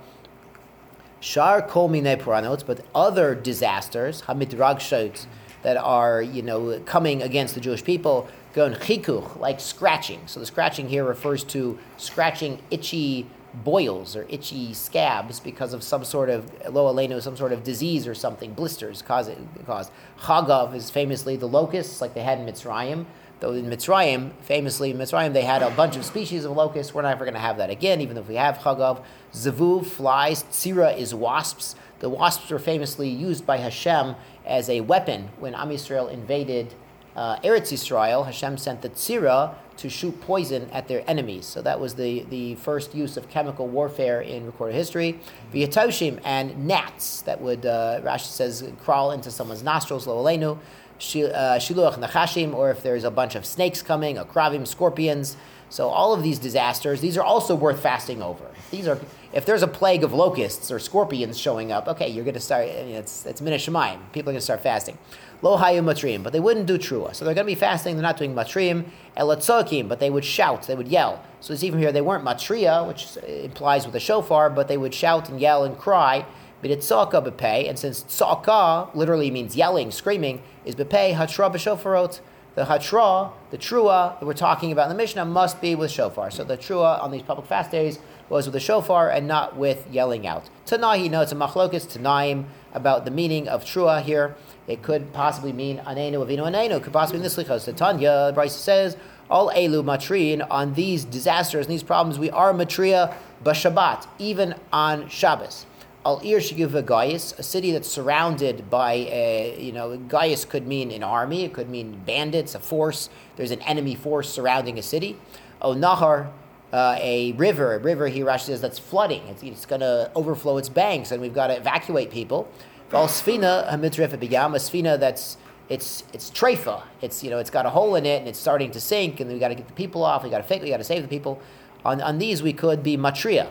[1.21, 5.27] Shar kol mine puranot, but other disasters, hamidragshot,
[5.63, 10.21] that are you know coming against the Jewish people, going chikuch, like scratching.
[10.27, 16.05] So the scratching here refers to scratching itchy boils or itchy scabs because of some
[16.05, 19.93] sort of lo aleno, some sort of disease or something, blisters cause it caused.
[20.21, 23.07] Chagav is famously the locusts, like they had in Mitzrayim.
[23.41, 26.93] Though in Mitzrayim, famously in Mitzrayim, they had a bunch of species of locusts.
[26.93, 29.03] We're never going to have that again, even if we have Chagav.
[29.33, 30.45] Zavu, flies.
[30.45, 31.75] Tzira is wasps.
[32.01, 34.15] The wasps were famously used by Hashem
[34.47, 36.75] as a weapon when Am Yisrael invaded
[37.17, 38.27] uh, Eretz Yisrael.
[38.27, 41.47] Hashem sent the Tzira to shoot poison at their enemies.
[41.47, 45.19] So that was the, the first use of chemical warfare in recorded history.
[45.55, 50.59] V'yatoshim and gnats that would, uh, Rashi says, crawl into someone's nostrils, lo alenu.
[51.01, 55.35] Uh, shiluach nachashim, or if there's a bunch of snakes coming, akravim, scorpions.
[55.71, 58.45] So all of these disasters, these are also worth fasting over.
[58.71, 59.01] These are,
[59.33, 62.69] if there's a plague of locusts or scorpions showing up, okay, you're going to start.
[62.69, 63.99] I mean, it's it's minashamayim.
[64.13, 64.99] People are going to start fasting.
[65.41, 67.15] Lo hayu matrim, but they wouldn't do trua.
[67.15, 67.95] So they're going to be fasting.
[67.97, 68.85] They're not doing matrim.
[69.17, 70.67] Elatzokim, but they would shout.
[70.67, 71.25] They would yell.
[71.41, 74.93] So it's even here they weren't matria, which implies with a shofar, but they would
[74.93, 76.27] shout and yell and cry.
[76.61, 82.21] But it's tzaka bepay, and since tzaka literally means yelling, screaming, is bepay hatra b'shofarot.
[82.57, 86.31] The hatra, the trua that we're talking about in the Mishnah, must be with shofar.
[86.33, 89.87] So the trua on these public fast days was with the shofar and not with
[89.91, 90.51] yelling out.
[90.67, 94.37] Tanahi, no, it's a machlokas tanaim about the meaning of trua here.
[94.67, 96.77] It could possibly mean anenu avinu anenu.
[96.77, 97.65] It could possibly mean the slichos.
[97.65, 98.97] The Tanya, brisa says,
[99.31, 102.19] all elu matrin on these disasters and these problems.
[102.19, 105.67] We are matria b'Shabbat, even on Shabbos.
[106.07, 110.91] Al Ir Shigiva Gaius, a city that's surrounded by, a, you know, Gaius could mean
[110.91, 113.11] an army, it could mean bandits, a force.
[113.37, 115.19] There's an enemy force surrounding a city.
[115.61, 116.31] O Nahar,
[116.73, 119.27] uh, a river, a river, here Rashi says, that's flooding.
[119.27, 122.49] It's, it's going to overflow its banks, and we've got to evacuate people.
[122.93, 125.37] Al Sfina, Hamitref Bigam, a Sfina that's
[125.69, 126.83] it's it's treifa.
[127.01, 129.31] It's you know it's got a hole in it and it's starting to sink, and
[129.31, 130.25] we got to get the people off.
[130.25, 130.63] We got to fake.
[130.63, 131.41] We got to save the people.
[131.85, 133.51] On, on these we could be matria.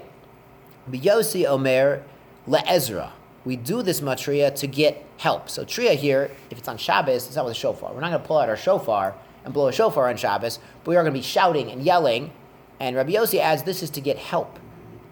[0.91, 2.03] Biyosi Omer
[2.49, 3.11] le'ezra.
[3.45, 5.49] We do this matria to get help.
[5.49, 7.93] So tria here, if it's on Shabbos, it's not with a shofar.
[7.93, 10.91] We're not going to pull out our shofar and blow a shofar on Shabbos, but
[10.91, 12.31] we are going to be shouting and yelling.
[12.79, 14.59] And Rabbi Yossi adds, this is to get help.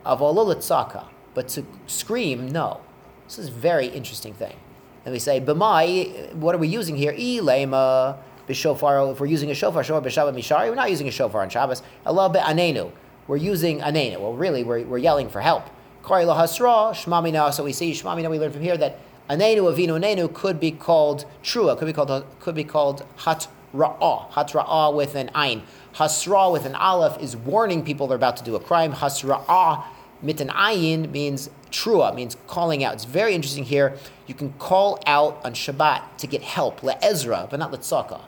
[0.05, 2.79] Of tzaka, but to scream, no.
[3.25, 4.55] This is a very interesting thing.
[5.03, 7.11] And we say, b'mai, what are we using here?
[7.11, 9.11] Ilema b'shofar.
[9.11, 11.83] If we're using a shofar, shofar b'shabbat mishari, we're not using a shofar on Shabbos.
[12.05, 12.89] Allah be'anenu.
[13.27, 14.21] We're using anenu.
[14.21, 15.69] Well, really, we're, we're yelling for help.
[16.07, 17.53] Kari lahasra, shmamina.
[17.53, 18.29] So we see shmamina.
[18.29, 18.97] We learn from here that
[19.29, 21.77] anenu avinu anenu could be called trua.
[21.77, 24.31] Could be called could be called hatra'ah.
[24.31, 25.63] Hatra'ah with an ain.
[25.95, 28.93] Hasra with an aleph is warning people they're about to do a crime.
[28.93, 29.83] Hasra'ah
[30.23, 32.93] mitan ayin means trua, means calling out.
[32.93, 33.97] It's very interesting here.
[34.27, 38.21] You can call out on Shabbat to get help, le'ezra, but not le'tzaka.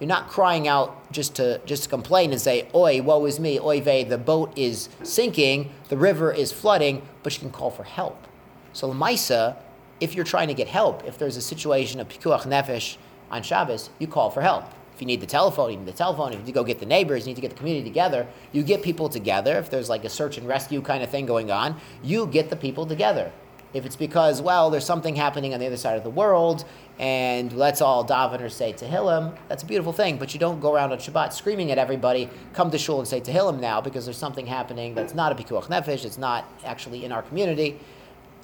[0.00, 3.60] You're not crying out just to just to complain and say, "Oi, woe is me!
[3.60, 7.84] Oi vey, the boat is sinking, the river is flooding," but you can call for
[7.84, 8.26] help.
[8.72, 9.56] So Lamaisa,
[10.00, 12.96] if you're trying to get help, if there's a situation of pikuach nefesh
[13.30, 14.64] on Shabbos, you call for help.
[14.94, 16.28] If you need the telephone, you need the telephone.
[16.28, 18.26] If you need to go get the neighbors, you need to get the community together.
[18.52, 19.58] You get people together.
[19.58, 22.56] If there's like a search and rescue kind of thing going on, you get the
[22.56, 23.32] people together.
[23.72, 26.64] If it's because, well, there's something happening on the other side of the world,
[26.98, 30.72] and let's all daven or say Tehillim, that's a beautiful thing, but you don't go
[30.72, 34.16] around on Shabbat screaming at everybody, come to shul and say Tehillim now, because there's
[34.16, 37.78] something happening that's not a Pikuach Nefesh, it's not actually in our community.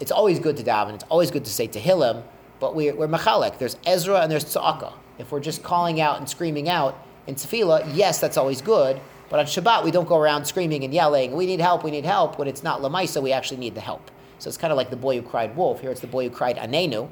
[0.00, 2.22] It's always good to daven, it's always good to say Tehillim,
[2.58, 3.58] but we're, we're Machalek.
[3.58, 4.92] There's Ezra and there's Tza'aka.
[5.18, 9.38] If we're just calling out and screaming out in Tefillah, yes, that's always good, but
[9.38, 12.36] on Shabbat, we don't go around screaming and yelling, we need help, we need help,
[12.38, 14.10] when it's not Lamaisa, we actually need the help.
[14.40, 15.82] So it's kind of like the boy who cried wolf.
[15.82, 17.10] Here it's the boy who cried Anenu.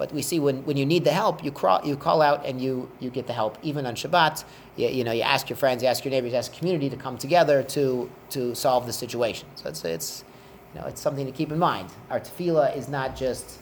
[0.00, 2.58] But we see when, when you need the help, you crawl, you call out and
[2.58, 3.58] you, you get the help.
[3.62, 4.44] Even on Shabbat,
[4.76, 6.88] you, you know, you ask your friends, you ask your neighbors, you ask the community
[6.88, 9.46] to come together to, to solve the situation.
[9.56, 10.24] So it's, it's,
[10.72, 11.90] you know, it's something to keep in mind.
[12.08, 13.58] Our tefillah is not just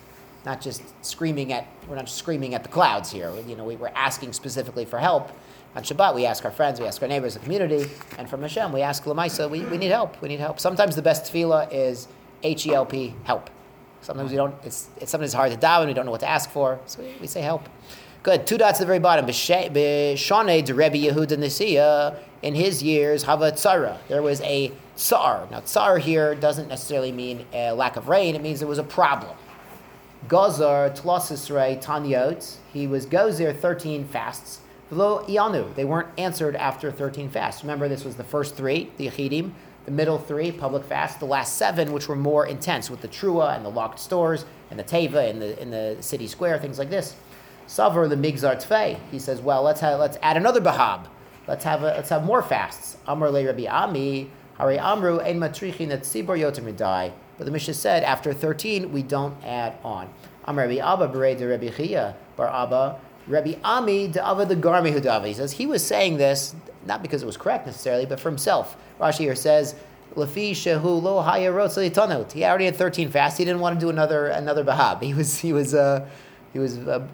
[0.47, 3.33] not just screaming at we're not screaming at the clouds here.
[3.49, 5.33] You know, we, we're asking specifically for help.
[5.75, 8.73] On Shabbat, we ask our friends, we ask our neighbors, the community, and from Hashem,
[8.73, 10.23] we ask Lamaisa, we, we need help.
[10.23, 10.61] We need help.
[10.61, 12.07] Sometimes the best tefillah is
[12.45, 13.51] H E L P, help.
[14.03, 14.55] Sometimes we don't.
[14.65, 15.87] It's, it's sometimes hard to daven.
[15.87, 17.69] We don't know what to ask for, so we, say help.
[18.23, 18.47] Good.
[18.47, 19.27] Two dots at the very bottom.
[19.27, 22.19] B'shane de Rebbe Yehuda Nisiya.
[22.41, 23.99] In his years, Hava Tzara.
[24.07, 25.49] There was a tsar.
[25.51, 28.37] Now, tsar here doesn't necessarily mean a lack of rain.
[28.37, 29.37] It means there was a problem.
[30.29, 32.57] Gazar Tlosisrei Tanyot.
[32.73, 34.61] He was gozer 13 fasts.
[34.93, 35.75] V'lo Ianu.
[35.75, 37.63] They weren't answered after 13 fasts.
[37.63, 39.53] Remember, this was the first three, the Yechidim.
[39.89, 41.19] The middle three, public fasts.
[41.19, 44.79] The last seven, which were more intense with the Trua and the locked stores and
[44.79, 47.17] the Teva in the, in the city square, things like this.
[47.67, 48.99] Savar the Migzar Tfei.
[49.11, 51.07] He says, well, let's, have, let's add another Bahab.
[51.47, 52.99] Let's have, a, let's have more fasts.
[53.07, 54.31] Amr le Rabbi Ami.
[54.59, 57.11] Hari Amru ein matrichin at Sibor Yotam die.
[57.39, 60.11] But the Mishnah said after 13, we don't add on.
[60.45, 63.01] Amr Rabbi Abba Bere de Rabbi Chia Bar Abba.
[63.29, 65.27] Rabbi Ami de the Garmi Hudava.
[65.27, 66.55] He says he was saying this
[66.89, 68.77] not because it was correct necessarily, but for himself.
[68.99, 69.75] Rashi here says,
[70.15, 71.53] Lafi Shehu Lo Haya
[72.33, 73.39] He already had 13 fasts.
[73.39, 75.03] He didn't want to do another another Bahab.
[75.03, 76.09] He was he was uh,
[76.53, 77.07] he was uh,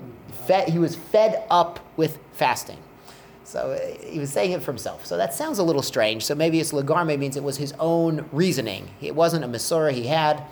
[0.46, 2.79] fed he was fed up with fasting.
[3.42, 5.05] So uh, he was saying it for himself.
[5.05, 6.24] So that sounds a little strange.
[6.24, 8.90] So maybe it's Lagarme means it was his own reasoning.
[9.03, 10.42] It wasn't a Masorah he had,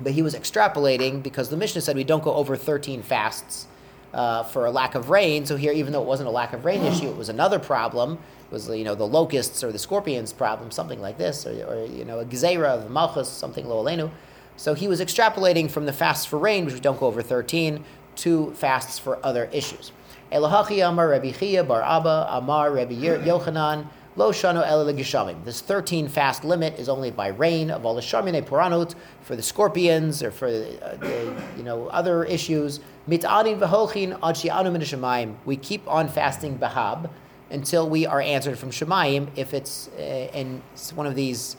[0.00, 3.68] but he was extrapolating because the Mishnah said we don't go over 13 fasts
[4.14, 5.44] uh, for a lack of rain.
[5.44, 8.12] So here, even though it wasn't a lack of rain issue, it was another problem.
[8.46, 11.84] It was you know the locusts or the scorpions problem, something like this, or, or
[11.86, 14.10] you know a gezerah, the malchus, something lo alenu.
[14.56, 17.84] So he was extrapolating from the fasts for rain, which we don't go over 13,
[18.16, 19.90] to fasts for other issues.
[20.30, 25.44] Elahachi Amar Rabbi Chia Bar Abba Amar Rabbi Yochanan Lo Shano El Gishamim.
[25.44, 29.42] This 13 fast limit is only by rain of all the Shamine Puranot for the
[29.42, 32.78] scorpions or for uh, the you know other issues.
[33.08, 37.10] Mit'anin v'holchin ad shi'anu min We keep on fasting bahab
[37.50, 39.30] until we are answered from Shemayim.
[39.34, 40.62] If it's uh, in
[40.94, 41.56] one of these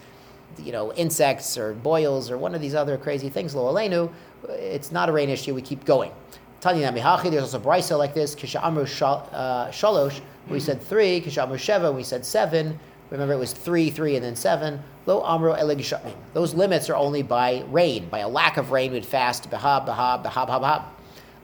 [0.58, 4.10] you know insects or boils or one of these other crazy things, lo alenu,
[4.48, 5.54] it's not a rain issue.
[5.54, 6.14] We keep going.
[6.62, 11.44] Tanya Mihachi, there's also brisa like this, Kisha Amru uh, Shalosh, we said three, Kisha
[11.44, 12.80] Amru Sheva, we said seven.
[13.12, 14.82] Remember, it was three, three, and then seven.
[15.06, 16.14] Lo Amru Elegishapim.
[16.34, 18.08] Those limits are only by rain.
[18.10, 20.84] By a lack of rain, we'd fast Behab, Behab, Behab, Behab.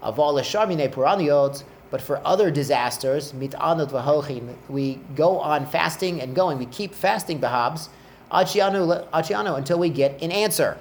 [0.02, 1.64] Aval Shamine Puraniot.
[1.92, 6.58] But for other disasters, Mit'anot Vahochin, we go on fasting and going.
[6.58, 7.90] We keep fasting Behabs,
[8.32, 10.78] Achianu, until we get an answer.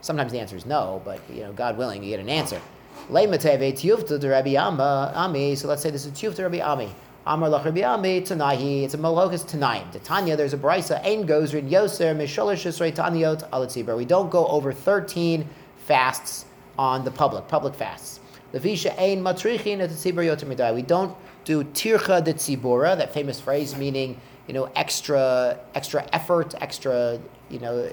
[0.00, 2.60] Sometimes the answer is no, but you know, God willing, you get an answer.
[3.10, 5.54] Leimateve tiyufta to Rabbi Ami.
[5.54, 6.94] So let's say this is tiyufta Rabbi Ami.
[7.26, 8.84] Amar lach Rabbi Ami tanahi.
[8.84, 9.86] It's a malokas tanaim.
[10.04, 11.04] Tanya, there's a brisa.
[11.04, 13.96] Ein goes rid yoser misholosh esrei taniot alatzibur.
[13.96, 16.44] We don't go over thirteen fasts
[16.78, 18.20] on the public, public fasts.
[18.52, 23.74] Levisha ein matrichin et tzibur yoter We don't do tircha de tzibura, that famous phrase
[23.74, 27.18] meaning you know extra extra effort, extra
[27.48, 27.90] you know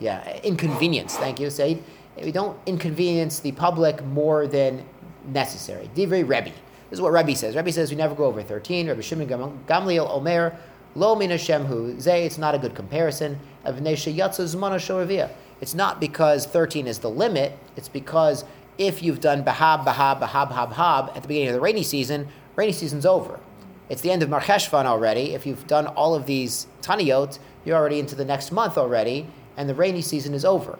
[0.00, 1.16] yeah inconvenience.
[1.16, 1.82] Thank you, Said
[2.22, 4.84] we don't inconvenience the public more than
[5.26, 5.90] necessary.
[5.94, 6.52] Divrei Rebbe.
[6.88, 7.56] This is what Rebbe says.
[7.56, 8.88] Rebbe says we never go over 13.
[8.88, 10.56] Rebbe Shimon Gamliel Omer,
[10.94, 12.24] Lo min Hashem hu zay.
[12.24, 13.38] It's not a good comparison.
[13.64, 17.58] It's not because 13 is the limit.
[17.76, 18.44] It's because
[18.78, 22.28] if you've done bahab, bahab, bahab, bahab, bahab at the beginning of the rainy season,
[22.54, 23.40] rainy season's over.
[23.88, 25.34] It's the end of Marcheshvan already.
[25.34, 29.26] If you've done all of these taniyot, you're already into the next month already,
[29.56, 30.78] and the rainy season is over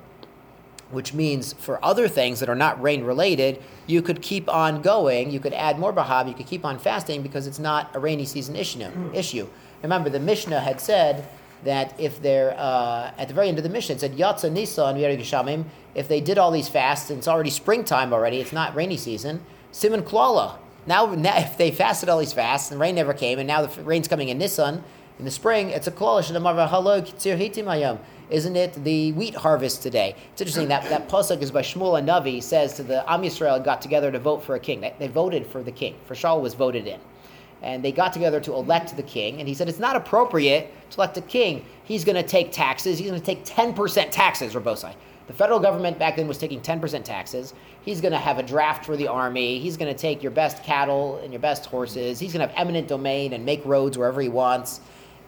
[0.90, 5.30] which means for other things that are not rain related, you could keep on going.
[5.30, 6.28] You could add more bahab.
[6.28, 8.88] You could keep on fasting because it's not a rainy season issue.
[9.12, 9.48] issue.
[9.82, 11.28] Remember, the Mishnah had said
[11.64, 14.96] that if they're uh, at the very end of the Mishnah, it said Yatza Nisan
[14.96, 15.64] Geshamim.
[15.94, 19.40] If they did all these fasts and it's already springtime already, it's not rainy season.
[19.72, 20.58] Simon Klala.
[20.86, 23.82] Now, now, if they fasted all these fasts and rain never came, and now the
[23.82, 24.84] rain's coming in Nisan
[25.18, 27.98] in the spring, it's a klala shadamar halog tzir hitim
[28.28, 30.16] isn't it the wheat harvest today?
[30.32, 33.64] It's interesting that that pasuk is by Shmuel and Navi says to the Am Yisrael
[33.64, 34.80] got together to vote for a king.
[34.80, 35.94] They, they voted for the king.
[36.06, 36.98] For Shaul was voted in,
[37.62, 39.38] and they got together to elect the king.
[39.38, 41.64] And he said it's not appropriate to elect a king.
[41.84, 42.98] He's going to take taxes.
[42.98, 44.54] He's going to take ten percent taxes.
[44.54, 44.94] Rabosai.
[45.28, 47.52] The federal government back then was taking 10% taxes.
[47.82, 49.58] He's going to have a draft for the army.
[49.58, 52.20] He's going to take your best cattle and your best horses.
[52.20, 54.80] He's going to have eminent domain and make roads wherever he wants.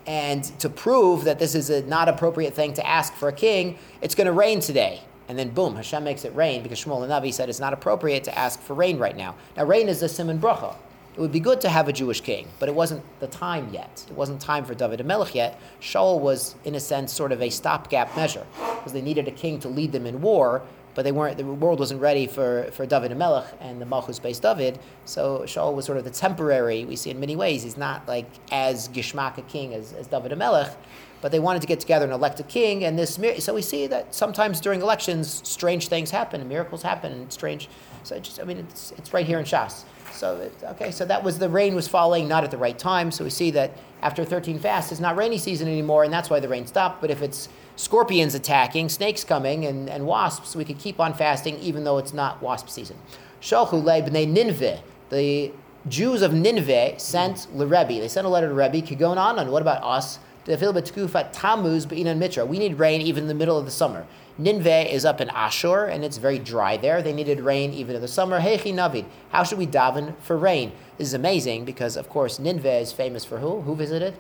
[0.07, 3.79] And to prove that this is a not appropriate thing to ask for a king,
[4.01, 5.03] it's going to rain today.
[5.29, 8.25] and then boom, Hashem makes it rain because Shmuel the Navi said it's not appropriate
[8.25, 9.35] to ask for rain right now.
[9.57, 10.75] Now, rain is a simon bracha.
[11.15, 14.07] It would be good to have a Jewish king, but it wasn't the time yet.
[14.09, 15.61] It wasn't time for David Melech yet.
[15.81, 19.59] Shaul was, in a sense, sort of a stopgap measure because they needed a king
[19.61, 20.63] to lead them in war,
[20.95, 21.37] but they weren't.
[21.37, 24.79] The world wasn't ready for, for David and Melech and the Malchus based David.
[25.05, 26.85] So Shaul was sort of the temporary.
[26.85, 30.33] We see in many ways he's not like as gishmak a king as, as David
[30.33, 30.77] and Melech,
[31.21, 32.85] but they wanted to get together and elect a king.
[32.85, 37.13] And this, so we see that sometimes during elections, strange things happen, and miracles happen,
[37.13, 37.69] and strange.
[38.05, 39.85] So just, I mean, it's, it's right here in Shas.
[40.13, 43.11] So it, okay, so that was the rain was falling not at the right time.
[43.11, 43.73] So we see that
[44.03, 47.01] after 13 fasts, it's not rainy season anymore, and that's why the rain stopped.
[47.01, 47.49] But if it's
[47.79, 52.13] scorpions attacking, snakes coming, and, and wasps, we could keep on fasting even though it's
[52.13, 52.97] not wasp season.
[53.41, 55.53] Shalchu b'nei Ninveh, the
[55.89, 58.01] Jews of Nineveh sent Rebbe.
[58.01, 58.83] They sent a letter to Rebbe.
[58.83, 59.51] Kigon Anan.
[59.51, 60.19] What about us?
[60.45, 62.47] Tammuz Mitra.
[62.47, 64.07] We need rain even in the middle of the summer.
[64.41, 67.01] Ninveh is up in Ashur, and it's very dry there.
[67.01, 68.41] They needed rain even in the summer.
[68.41, 69.05] Hechi Navid.
[69.31, 70.73] How should we daven for rain?
[70.97, 73.61] This is amazing because, of course, Ninveh is famous for who?
[73.63, 74.17] Who visited?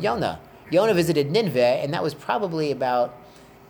[0.00, 0.40] Yonah
[0.70, 3.16] visited Ninveh, and that was probably about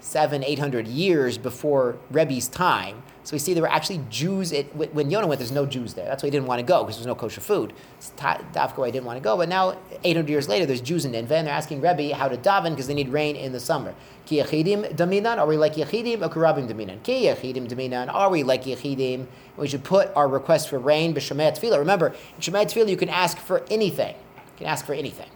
[0.01, 3.03] seven, eight hundred years before Rebbe's time.
[3.23, 4.51] So we see there were actually Jews.
[4.51, 6.07] It, when Yonah went, there's no Jews there.
[6.07, 7.75] That's why he didn't want to go because there's no kosher food.
[8.17, 9.37] Dafka why he didn't want to go.
[9.37, 12.37] But now, 800 years later, there's Jews in Nineveh, and they're asking Rebbe how to
[12.37, 13.95] daven because they need rain in the summer.
[14.25, 15.39] Ki yachidim daminan?
[15.39, 17.03] Are we like yachidim or karabim daminan?
[17.03, 18.13] Ki yachidim daminan?
[18.13, 19.27] Are we like yachidim?
[19.57, 21.79] We should put our request for rain tefillah.
[21.79, 24.17] Remember, in shemayat tefillah, you can ask for anything.
[24.17, 25.29] You can ask for anything.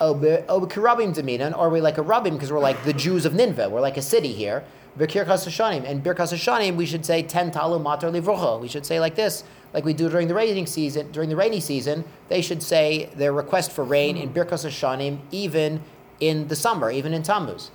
[0.00, 3.68] Oh, karabim or Are we like a rabbim because we're like the Jews of Nineveh?
[3.68, 4.64] We're like a city here.
[4.98, 5.84] Birkas Hashanim.
[5.84, 8.60] And Birkas Hashanim, we should say ten talu matar livrocha.
[8.60, 9.44] We should say like this,
[9.74, 11.12] like we do during the rainy season.
[11.12, 15.82] During the rainy season, they should say their request for rain in Birkas Hashanim, even
[16.18, 17.70] in the summer, even in Tammuz.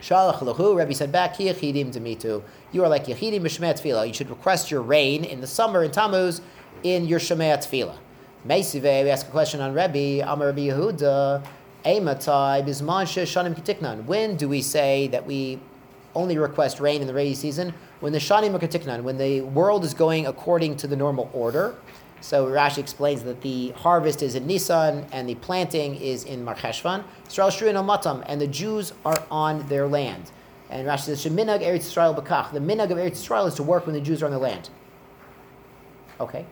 [0.00, 4.08] Shalach lahu, Rabbi said back, Yechidim to You are like Yechidim Mishmet Tefillah.
[4.08, 6.40] You should request your rain in the summer in Tammuz
[6.82, 7.96] in your Shemet Tefillah.
[8.46, 11.44] Meisive, we ask a question on Rabbi, Amar Rabbi Yehuda,
[11.84, 14.04] Eimatai, Bisman Shanim Kitiknan.
[14.04, 15.58] When do we say that we
[16.16, 19.94] only request rain in the rainy season when the shani makatiknan, when the world is
[19.94, 21.76] going according to the normal order.
[22.20, 27.04] So Rashi explains that the harvest is in Nisan and the planting is in Marcheshvan.
[27.28, 30.30] Israel Shruin Matam, and the Jews are on their land.
[30.70, 32.52] And Rashi says, Sheminag Eretz Israel Bakach.
[32.52, 34.70] The minag of Eretz Israel is to work when the Jews are on the land.
[36.18, 36.46] Okay.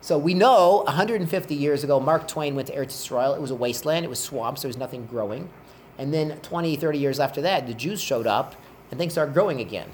[0.00, 3.34] So we know 150 years ago, Mark Twain went to Eretz Israel.
[3.34, 5.48] It was a wasteland, it was swamps, there was nothing growing.
[5.98, 8.54] And then 20, 30 years after that, the Jews showed up
[8.90, 9.88] and things start growing again.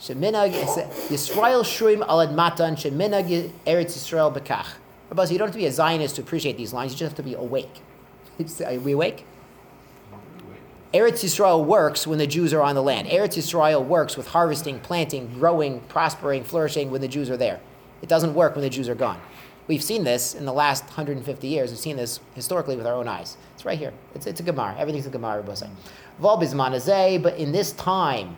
[0.00, 0.52] Sheminag
[1.08, 5.30] Yisrael Shruim Alad Matan Sheminag Eretz Yisrael Bekach.
[5.30, 6.92] You don't have to be a Zionist to appreciate these lines.
[6.92, 7.80] You just have to be awake.
[8.64, 9.24] Are we awake?
[10.92, 13.08] Eretz Yisrael works when the Jews are on the land.
[13.08, 17.60] Eretz Yisrael works with harvesting, planting, growing, prospering, flourishing when the Jews are there.
[18.02, 19.20] It doesn't work when the Jews are gone.
[19.66, 21.70] We've seen this in the last 150 years.
[21.70, 23.36] We've seen this historically with our own eyes.
[23.54, 23.92] It's right here.
[24.14, 24.74] It's, it's a Gemara.
[24.78, 25.54] Everything's a Gemara, Rabbi
[27.18, 28.36] but in this time,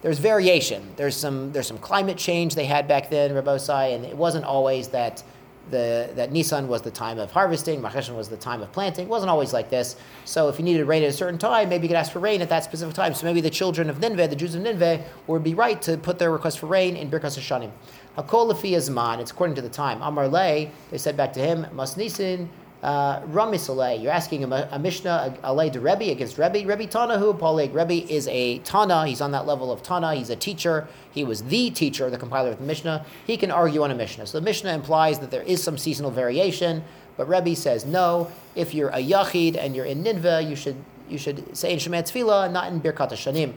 [0.00, 0.92] there's variation.
[0.96, 4.88] There's some there's some climate change they had back then, Rabbosai, and it wasn't always
[4.88, 5.22] that
[5.70, 9.06] the that Nisan was the time of harvesting, Macheshan was the time of planting.
[9.06, 9.96] It wasn't always like this.
[10.24, 12.40] So if you needed rain at a certain time, maybe you could ask for rain
[12.42, 13.14] at that specific time.
[13.14, 16.18] So maybe the children of Nineveh, the Jews of Nineveh, would be right to put
[16.18, 17.70] their request for rain in Birkas Hashanim.
[18.16, 20.02] Hakol it's according to the time.
[20.02, 22.50] Amar Le, they said back to him, Mas Nisan,
[22.82, 26.64] uh, Ramisale, you're asking a, a Mishnah, a, a de Rebbe against Rebbe.
[26.64, 27.74] Rebbe Tana, who Paulig.
[27.74, 29.06] Rebbe is a Tana.
[29.06, 30.14] He's on that level of Tana.
[30.14, 30.86] He's a teacher.
[31.10, 33.04] He was the teacher, the compiler of the Mishnah.
[33.26, 34.26] He can argue on a Mishnah.
[34.26, 36.84] So the Mishnah implies that there is some seasonal variation,
[37.16, 38.30] but Rebbe says no.
[38.54, 40.76] If you're a Yachid and you're in Ninveh, you should
[41.08, 43.54] you should say in Shemet Tefillah, not in Birkat Hashanim.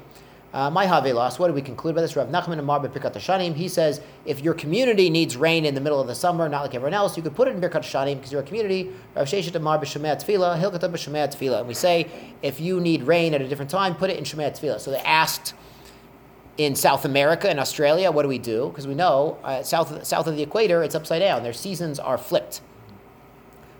[0.53, 2.17] Uh, my Havelas, what do we conclude by this?
[2.17, 6.01] Rav Nachman Amar Birkat Hashanim, he says, if your community needs rain in the middle
[6.01, 8.33] of the summer, not like everyone else, you could put it in Birkat Hashanim because
[8.33, 8.91] you're a community.
[9.15, 11.59] Rav Sheshet Amar B'Shemei Tefillah, Hilkata B'Shemei Tefillah.
[11.59, 12.09] And we say,
[12.41, 14.81] if you need rain at a different time, put it in Shemei Tefillah.
[14.81, 15.53] So they asked
[16.57, 18.67] in South America and Australia, what do we do?
[18.67, 21.43] Because we know uh, south, of, south of the equator, it's upside down.
[21.43, 22.59] Their seasons are flipped.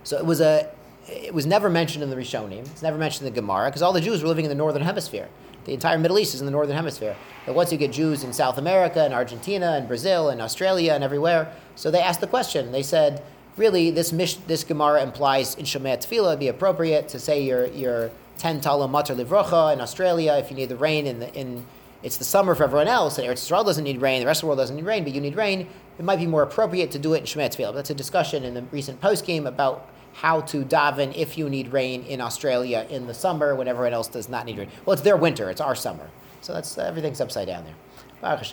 [0.04, 0.72] So it was a,
[1.10, 2.62] it was never mentioned in the Rishonim.
[2.62, 4.84] It's never mentioned in the Gemara because all the Jews were living in the northern
[4.84, 5.28] hemisphere.
[5.66, 7.16] The entire Middle East is in the northern hemisphere.
[7.46, 11.04] But once you get Jews in South America and Argentina and Brazil and Australia and
[11.04, 12.72] everywhere, so they asked the question.
[12.72, 13.24] They said,
[13.58, 17.68] really, this mish, this Gemara implies in Shemaya Tefillah it'd be appropriate to say your
[17.68, 21.66] your ten talam matar livrocha in Australia if you need the rain in the in
[22.04, 24.42] it's the summer for everyone else, and Eretz Israel doesn't need rain, the rest of
[24.42, 25.68] the world doesn't need rain, but you need rain,
[26.00, 27.76] it might be more appropriate to do it in Shemet Tefillah.
[27.76, 32.04] That's a discussion in the recent poskim about how to daven if you need rain
[32.04, 34.70] in Australia in the summer when everyone else does not need rain.
[34.86, 36.10] Well, it's their winter, it's our summer.
[36.42, 38.44] So that's everything's upside down there.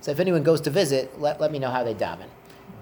[0.00, 2.26] So if anyone goes to visit, let, let me know how they daven.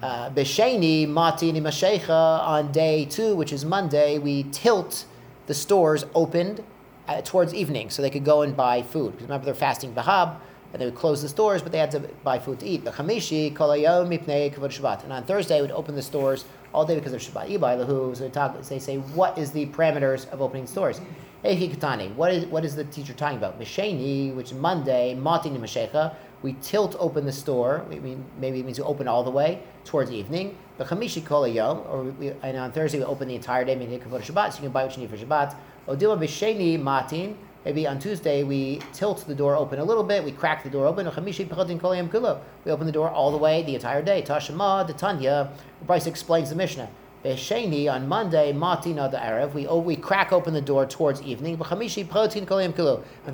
[0.03, 5.07] Uh, Besheni Mati Mashecha on day two, which is Monday, we tilt
[5.47, 6.63] the stores opened
[7.09, 9.13] uh, towards evening so they could go and buy food.
[9.13, 10.37] Because remember, they're fasting Bahab,
[10.77, 12.85] and they would close the stores, but they had to buy food to eat.
[12.85, 15.05] The Chamishi, Kolayom, Mipnei, Kavod Shabbat.
[15.05, 18.17] And on Thursday, would open the stores all day because of Shabbat.
[18.19, 21.01] So they, talk, they say, what is the parameters of opening stores?
[21.41, 23.59] What is, what is the teacher talking about?
[23.59, 27.87] Misheni, which Monday, Matin Mashecha, we tilt open the store.
[27.89, 30.59] We mean, maybe it means we open all the way towards evening.
[30.77, 33.99] But chamishi kol yom, or we, and on Thursday we open the entire day, meaning
[33.99, 35.57] kavod Shabbat, so you can buy what you need for Shabbat.
[35.89, 37.39] Odila b'sheni matin.
[37.67, 40.87] Maybe on Tuesday we tilt the door open a little bit, we crack the door
[40.87, 41.05] open.
[41.05, 44.21] We open the door all the way the entire day.
[44.21, 45.51] The Tanya.
[45.85, 46.89] Brisa explains the Mishnah.
[47.25, 51.61] Sheni on Monday, Matina the Arab, we we crack open the door towards evening.
[51.61, 51.67] On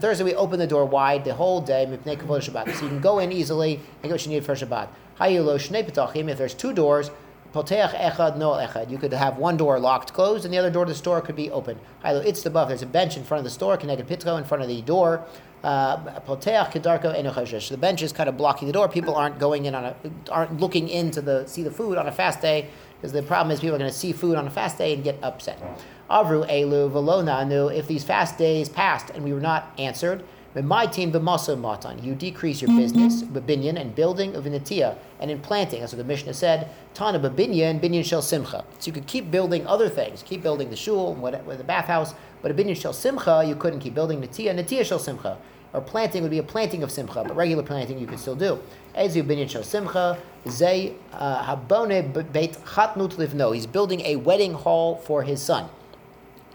[0.01, 3.33] Thursday we open the door wide the whole day Shabbat, so you can go in
[3.33, 4.89] easily and get what you need for Shabbat.
[5.21, 7.11] If there's two doors,
[7.53, 8.91] poteach echad no echad.
[8.91, 11.37] You could have one door locked closed and the other door to the store could
[11.37, 11.79] be open.
[12.05, 12.69] It's the buff.
[12.69, 15.25] There's a bench in front of the store, connected pitko in front of the door.
[15.63, 17.69] Uh, poteach kedarko enochashish.
[17.69, 18.89] The bench is kind of blocking the door.
[18.89, 19.95] People aren't going in on a,
[20.29, 23.53] aren't looking in to the see the food on a fast day because the problem
[23.53, 25.61] is people are going to see food on a fast day and get upset.
[26.11, 27.73] Avru elu velonanu.
[27.73, 30.25] If these fast days passed and we were not answered,
[30.61, 32.03] my team b'maso matan.
[32.05, 35.81] You decrease your business, b'binyan and building of inatia and in planting.
[35.81, 36.69] That's what the Mishnah said.
[36.93, 38.65] Tana b'binyan, binyan shel simcha.
[38.79, 42.51] So you could keep building other things, keep building the shul, and the bathhouse, but
[42.51, 45.39] a binyan shel simcha you couldn't keep building natia, natia shel simcha.
[45.73, 48.61] Or planting would be a planting of simcha, but regular planting you could still do.
[48.95, 53.55] Ezu binyan shel simcha, zay uh, habone beit chatnut livno.
[53.55, 55.71] He's building a wedding hall for his son.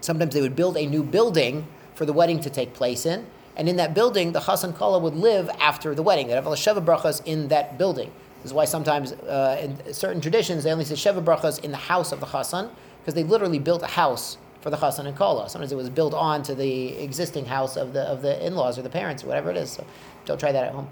[0.00, 3.26] Sometimes they would build a new building for the wedding to take place in,
[3.58, 6.28] and in that building, the chassan kala would live after the wedding.
[6.28, 8.12] They'd have sheva brachas in that building.
[8.42, 11.76] This is why sometimes uh, in certain traditions they only say sheva brachas in the
[11.76, 15.50] house of the chassan because they literally built a house for the chassan and kala.
[15.50, 18.82] Sometimes it was built on to the existing house of the of the in-laws or
[18.82, 19.72] the parents or whatever it is.
[19.72, 19.84] So
[20.24, 20.88] don't try that at home.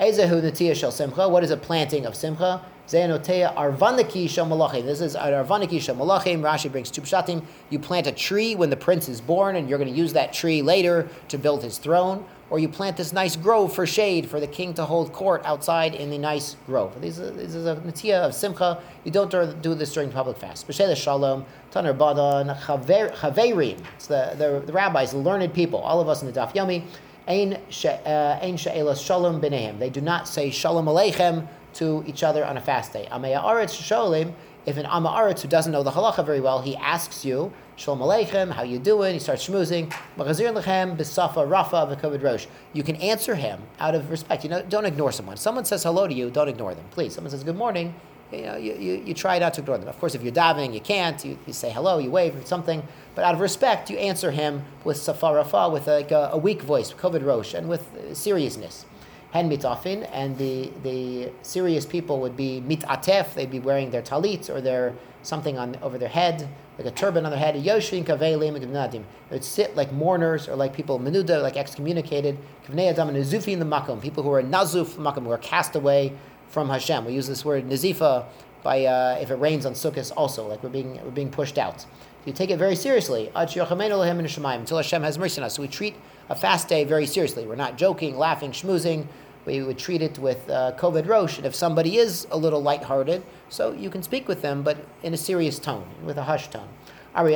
[0.00, 1.28] Ezehu natiya shel simcha.
[1.28, 2.64] What is a planting of simcha?
[2.88, 4.86] Zeanotea arvaniki Shamalachim.
[4.86, 6.40] This is arvaniki shel malachim.
[6.40, 7.44] Rashi brings two pshatim.
[7.68, 10.32] You plant a tree when the prince is born, and you're going to use that
[10.32, 12.24] tree later to build his throne.
[12.48, 15.94] Or you plant this nice grove for shade for the king to hold court outside
[15.94, 16.98] in the nice grove.
[17.00, 18.82] This is, a natiya of simcha.
[19.04, 19.30] You don't
[19.60, 20.66] do this during public fast.
[20.66, 23.78] B'shele shalom, taner badan, chaverim.
[23.96, 26.84] It's the, the, the rabbis, the learned people, all of us in the daf yomi.
[27.28, 29.78] Ein uh, she'elas shalom b'nehem.
[29.78, 33.08] They do not say shalom aleichem to each other on a fast day.
[33.10, 34.32] Ameya aretz sholim.
[34.66, 38.00] If an Amma Aretz who doesn't know the halacha very well, he asks you, Shalom
[38.00, 39.14] Aleichem, how you doing?
[39.14, 39.90] He starts schmoozing.
[40.18, 42.46] Lechem, Bisafa, Rafa, V'kovid Rosh.
[42.74, 44.44] You can answer him out of respect.
[44.44, 45.38] You know, don't ignore someone.
[45.38, 47.14] Someone says hello to you, don't ignore them, please.
[47.14, 47.94] Someone says good morning,
[48.32, 49.88] you know, you, you, you try not to ignore them.
[49.88, 51.22] Of course, if you're davening, you can't.
[51.24, 52.82] You, you say hello, you wave or something.
[53.14, 56.92] But out of respect, you answer him with safarafa, with like a, a weak voice,
[56.92, 58.86] covered rosh, and with uh, seriousness.
[59.32, 64.50] Hen mitafin, and the, the serious people would be mitatef, they'd be wearing their talit
[64.50, 67.54] or their something on over their head, like a turban on their head.
[67.54, 72.38] Yoshin kavelim They would sit like mourners or like people menuda, like excommunicated.
[72.66, 76.12] Kavnei adam and in the makom, people who are nazuf makom, who are cast away
[76.50, 77.04] from Hashem.
[77.06, 78.26] We use this word nazifa
[78.62, 81.86] by uh, if it rains on Sukkot also, like we're being we're being pushed out.
[82.26, 85.54] You take it very seriously until Hashem has mercy on us.
[85.54, 85.94] So we treat
[86.28, 87.46] a fast day very seriously.
[87.46, 89.06] We're not joking, laughing, schmoozing.
[89.46, 93.22] We would treat it with uh, kovid rosh, and if somebody is a little lighthearted,
[93.48, 96.68] so you can speak with them, but in a serious tone, with a hushed tone.
[97.12, 97.26] An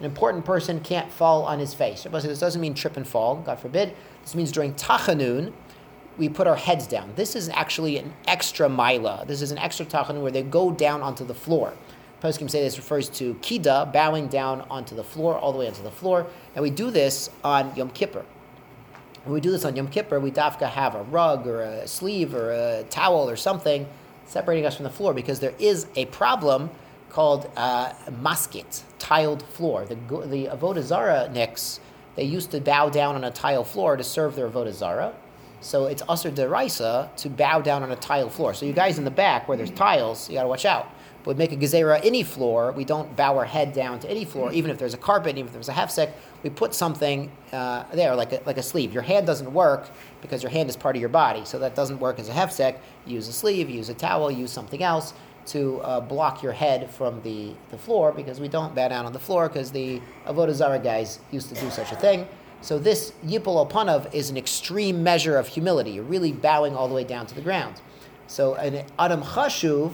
[0.00, 2.06] important person can't fall on his face.
[2.10, 3.94] This doesn't mean trip and fall, God forbid.
[4.22, 5.52] This means during Tachanun,
[6.18, 7.12] we put our heads down.
[7.16, 9.24] This is actually an extra mila.
[9.26, 11.72] This is an extra tachanun where they go down onto the floor.
[12.20, 15.84] Poskim say this refers to kida, bowing down onto the floor, all the way onto
[15.84, 16.26] the floor.
[16.56, 18.24] And we do this on Yom Kippur.
[19.24, 22.34] When we do this on Yom Kippur, we dafka have a rug or a sleeve
[22.34, 23.86] or a towel or something
[24.26, 26.70] separating us from the floor because there is a problem
[27.10, 29.84] called uh, masket, tiled floor.
[29.84, 29.94] The,
[30.26, 31.80] the Avodah Zarah nicks,
[32.16, 35.14] they used to bow down on a tile floor to serve their Avodah Zarah.
[35.60, 38.54] So it's usher deraisa to bow down on a tile floor.
[38.54, 40.88] So you guys in the back where there's tiles, you got to watch out.
[41.24, 42.72] But make a gezerah any floor.
[42.72, 45.48] We don't bow our head down to any floor, even if there's a carpet, even
[45.48, 46.12] if there's a hefsek.
[46.42, 48.94] We put something uh, there, like a, like a sleeve.
[48.94, 49.90] Your hand doesn't work
[50.22, 52.78] because your hand is part of your body, so that doesn't work as a hefsek.
[53.04, 55.12] use a sleeve, use a towel, use something else
[55.48, 59.12] to uh, block your head from the, the floor because we don't bow down on
[59.12, 62.26] the floor because the Avodah Zarah guys used to do such a thing.
[62.60, 65.92] So this Yipol Opanav is an extreme measure of humility.
[65.92, 67.80] You're really bowing all the way down to the ground.
[68.26, 69.92] So an Adam Chashuv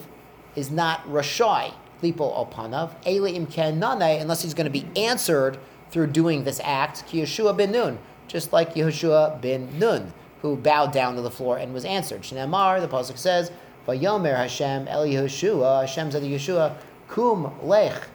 [0.56, 3.46] is not Rashai, Lipol Opanav, Ele Im
[3.78, 5.58] Nane, unless he's going to be answered
[5.90, 10.12] through doing this act, Ki Yeshua ben Nun, just like Yehoshua ben Nun,
[10.42, 12.22] who bowed down to the floor and was answered.
[12.22, 13.52] Shnamar, the Pasuk says,
[13.86, 16.74] Vayomer Hashem El Yehoshua, Hashem said to Yeshua,
[17.08, 18.08] Kum Lech,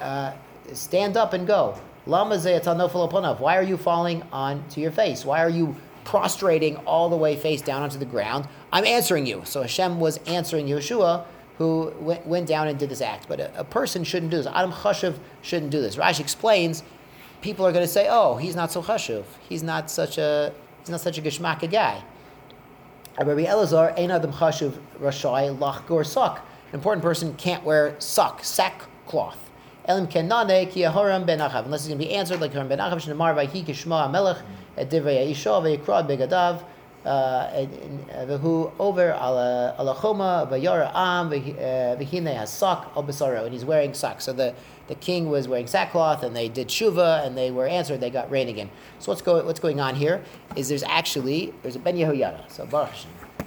[0.00, 0.32] uh,
[0.72, 1.78] stand up and go.
[2.06, 5.24] Lama Why are you falling onto your face?
[5.24, 8.48] Why are you prostrating all the way face down onto the ground?
[8.72, 9.42] I'm answering you.
[9.44, 11.24] So Hashem was answering Yeshua,
[11.58, 13.28] who went, went down and did this act.
[13.28, 14.46] But a, a person shouldn't do this.
[14.46, 15.96] Adam Chashiv shouldn't do this.
[15.96, 16.82] Rashi explains,
[17.42, 19.24] people are going to say, "Oh, he's not so chashuv.
[19.48, 22.02] He's not such a he's not such a geshmaka guy."
[23.18, 26.38] Rabbi Elazar, ein adam chashuv rashai lach gor sak.
[26.68, 29.49] An important person can't wear sak, sackcloth.
[29.86, 31.64] Elim kenane ki aharam ben achav.
[31.64, 32.96] Unless it's going to be answered like Haram ben achav.
[32.96, 34.38] Shnamar vayhi kishma melech
[34.76, 36.62] et divrei Yisha vaykrad begadav.
[37.02, 37.66] Uh, uh,
[38.26, 43.44] V'hu over ala choma v'yara am v'hine uh, hasak al besaro.
[43.44, 44.20] And he's wearing sak.
[44.20, 44.54] So the
[44.88, 48.00] the king was wearing sackcloth, and they did shuva, and they were answered.
[48.00, 48.70] They got rain again.
[48.98, 50.22] So what's going what's going on here
[50.56, 52.50] is there's actually there's a ben Yehoyada.
[52.50, 52.90] So Baruch.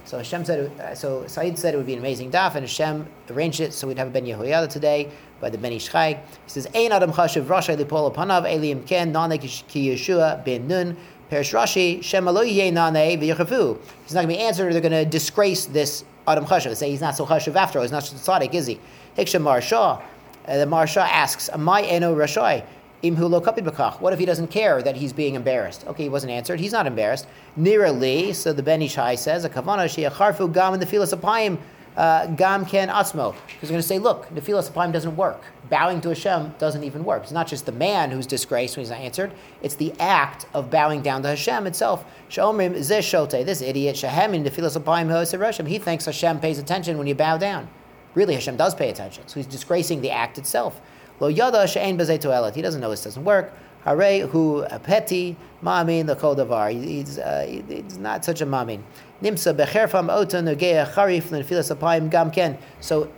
[0.04, 3.06] So Hashem said, uh, so Said said it would be an amazing daf, and Hashem
[3.30, 6.12] arranged it so we'd have a Ben Yehoyada today by the Ben Ish Chai.
[6.12, 10.96] He says, Ein Adam Chashiv Rasha Lipol Panav Eliim Ken Nane Ki Yeshua Ben Nun
[11.30, 13.78] Perish Rashi Shem Alo Nane V'Yechafu.
[14.02, 14.74] He's not going to be answered.
[14.74, 16.64] They're going to disgrace this Adam Chashiv.
[16.64, 17.84] They say he's not so Chashiv after all.
[17.84, 18.78] He's not so tzaddik, is he?
[19.16, 20.02] Hiksha Maharsha.
[20.46, 22.64] Uh, the Maharsha asks, "My eno rashai."
[23.10, 25.84] What if he doesn't care that he's being embarrassed?
[25.86, 26.60] Okay, he wasn't answered.
[26.60, 27.26] He's not embarrassed.
[27.58, 30.86] Nira li, so the Ben Ish Chai says, a kavana she acharfu gam in the
[30.86, 31.58] filas apayim
[31.96, 33.34] uh, gam ken atzmo.
[33.60, 35.42] He's going to say, look, the filas apayim doesn't work.
[35.70, 37.22] Bowing to Hashem doesn't even work.
[37.22, 39.32] It's not just the man who's disgraced when he's not answered.
[39.62, 42.04] It's the act of bowing down to Hashem itself.
[42.30, 47.06] Shomrim zeh this idiot, shahem in the filas apayim He thinks Hashem pays attention when
[47.06, 47.68] you bow down.
[48.14, 49.26] Really, Hashem does pay attention.
[49.28, 50.80] So he's disgracing the act itself.
[51.20, 53.52] Lo yada she'en bezei He doesn't know this doesn't work.
[53.84, 56.72] Hare hu apeti mamin the kodavar.
[56.72, 58.82] He's, uh, he's not such a mamin.
[59.22, 62.58] Nimsa becherfam otan ugeya charif l'nefilas apayim.
[62.80, 63.10] So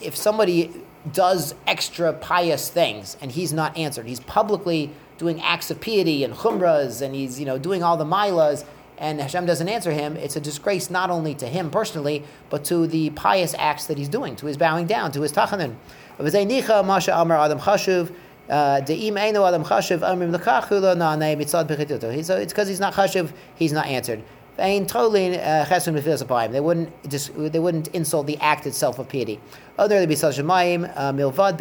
[0.00, 0.72] if somebody
[1.12, 6.34] does extra pious things and he's not answered, he's publicly doing acts of piety and
[6.34, 8.64] chumras and he's you know doing all the milas
[9.00, 12.86] and Hashem doesn't answer him, it's a disgrace not only to him personally, but to
[12.86, 15.32] the pious acts that he's doing, to his bowing down, to his
[16.20, 17.60] Adam.
[18.48, 19.64] Uh, Eino Adam.
[22.24, 24.22] So it's because he's not Chashuv, he's not answered.
[24.58, 25.64] Uh,
[26.52, 29.40] They wouldn't just they wouldn't insult the act itself of piety.
[29.78, 31.56] Bisal Shemayim uh, Milvad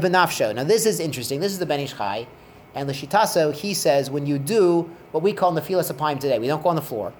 [0.00, 0.54] Benafsho.
[0.54, 1.40] Now this is interesting.
[1.40, 2.26] This is the Ben Ish Chai.
[2.74, 6.62] And Lashitaso, he says, when you do what we call Nefilas Apayim today, we don't
[6.62, 7.12] go on the floor.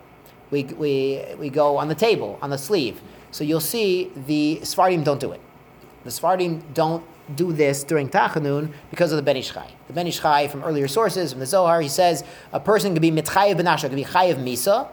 [0.51, 3.01] We, we, we go on the table, on the sleeve.
[3.31, 5.41] So you'll see the Sfardim don't do it.
[6.05, 7.05] The Sfardim don't
[7.37, 9.71] do this during Tachanun because of the Ben Ish Chai.
[9.87, 13.03] The Ben Ish Chai, from earlier sources, from the Zohar, he says a person can
[13.03, 14.89] be mitchayev benasha, can be chayev misa,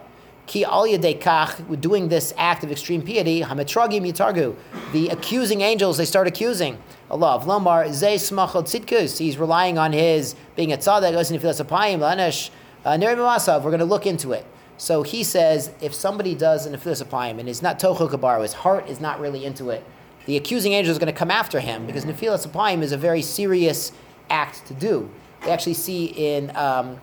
[0.46, 4.54] ki al kach, doing this act of extreme piety, hametragim yitargu.
[4.92, 6.78] The accusing angels, they start accusing
[7.10, 7.34] Allah.
[7.34, 9.18] Of Lamar, zay smachot tzitkus.
[9.18, 12.50] He's relying on his being a tzaddik, listening to apayim, lanesh,
[12.84, 14.46] uh, we're going to look into it.
[14.78, 18.88] So he says if somebody does an Apayim and is not Tocho Kabaru, his heart
[18.88, 19.84] is not really into it,
[20.26, 23.22] the accusing angel is going to come after him because Nefilas Apayim is a very
[23.22, 23.92] serious
[24.30, 25.10] act to do.
[25.44, 27.00] We actually see in um,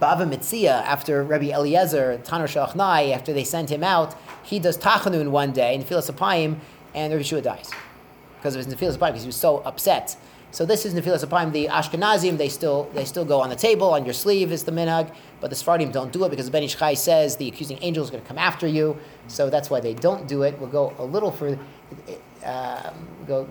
[0.00, 5.30] Bava Metzia, after Rabbi Eliezer, Tanur Shalchnai, after they send him out, he does Tachanun
[5.30, 6.58] one day, Nefilas Apayim,
[6.94, 7.70] and Rabbi Shua dies
[8.36, 10.16] because of his Nefilas because he was so upset.
[10.52, 11.50] So this is Nefilas Apayim.
[11.50, 14.70] The Ashkenazim, they still they still go on the table, on your sleeve is the
[14.70, 18.04] minhag, but the Sephardim don't do it because Ben Ish Chai says the accusing angel
[18.04, 18.98] is going to come after you.
[19.28, 20.58] So that's why they don't do it.
[20.58, 21.58] We'll go a little further.
[22.44, 22.92] uh,
[23.26, 23.48] go,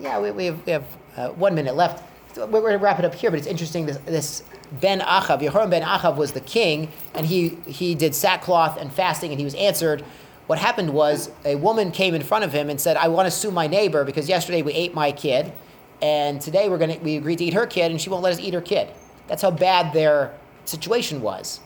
[0.00, 0.84] yeah, we, we have, we have
[1.16, 2.02] uh, one minute left.
[2.36, 3.86] we're going to wrap it up here, but it's interesting.
[3.86, 4.42] This, this
[4.80, 9.30] Ben Achav, Yehoram Ben Achav was the king, and he he did sackcloth and fasting,
[9.30, 10.04] and he was answered.
[10.48, 13.30] What happened was a woman came in front of him and said, "I want to
[13.30, 15.52] sue my neighbor because yesterday we ate my kid."
[16.02, 18.40] And today we're to we agreed to eat her kid and she won't let us
[18.40, 18.88] eat her kid.
[19.26, 20.34] That's how bad their
[20.64, 21.60] situation was.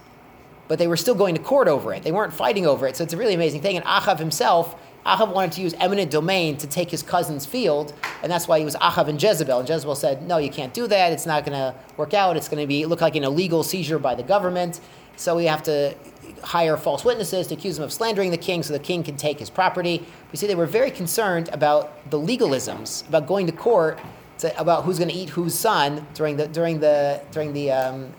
[0.66, 2.02] But they were still going to court over it.
[2.02, 2.96] They weren't fighting over it.
[2.96, 3.76] So it's a really amazing thing.
[3.76, 4.76] And achav himself
[5.06, 8.64] achav wanted to use eminent domain to take his cousin's field and that's why he
[8.64, 9.60] was achav and jezebel.
[9.60, 11.12] And jezebel said no you can't do that.
[11.12, 12.36] It's not going to work out.
[12.36, 14.80] It's going to be look like an illegal seizure by the government.
[15.16, 15.94] So we have to
[16.42, 19.38] hire false witnesses to accuse him of slandering the king so the king can take
[19.38, 20.04] his property.
[20.32, 23.98] We see they were very concerned about the legalisms, about going to court
[24.38, 28.12] to, about who's going to eat whose son during the during the during the um,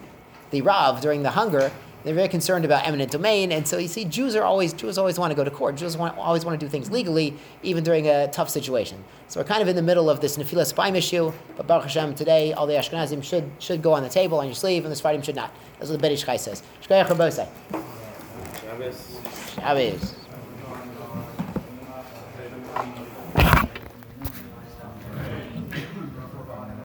[0.52, 1.72] the Rav during the hunger.
[2.04, 5.18] They're very concerned about eminent domain, and so you see, Jews are always Jews always
[5.18, 5.76] want to go to court.
[5.76, 9.04] Jews want, always want to do things legally, even during a tough situation.
[9.28, 11.34] So we're kind of in the middle of this Nefilas Apayim issue.
[11.58, 14.54] But Baruch Hashem, today all the Ashkenazim should should go on the table on your
[14.54, 15.52] sleeve, and the Sfardim should not.
[15.80, 16.62] That's what the Ben Ish Chai says.
[18.62, 19.20] Shabbos.
[19.56, 20.25] Shabbos.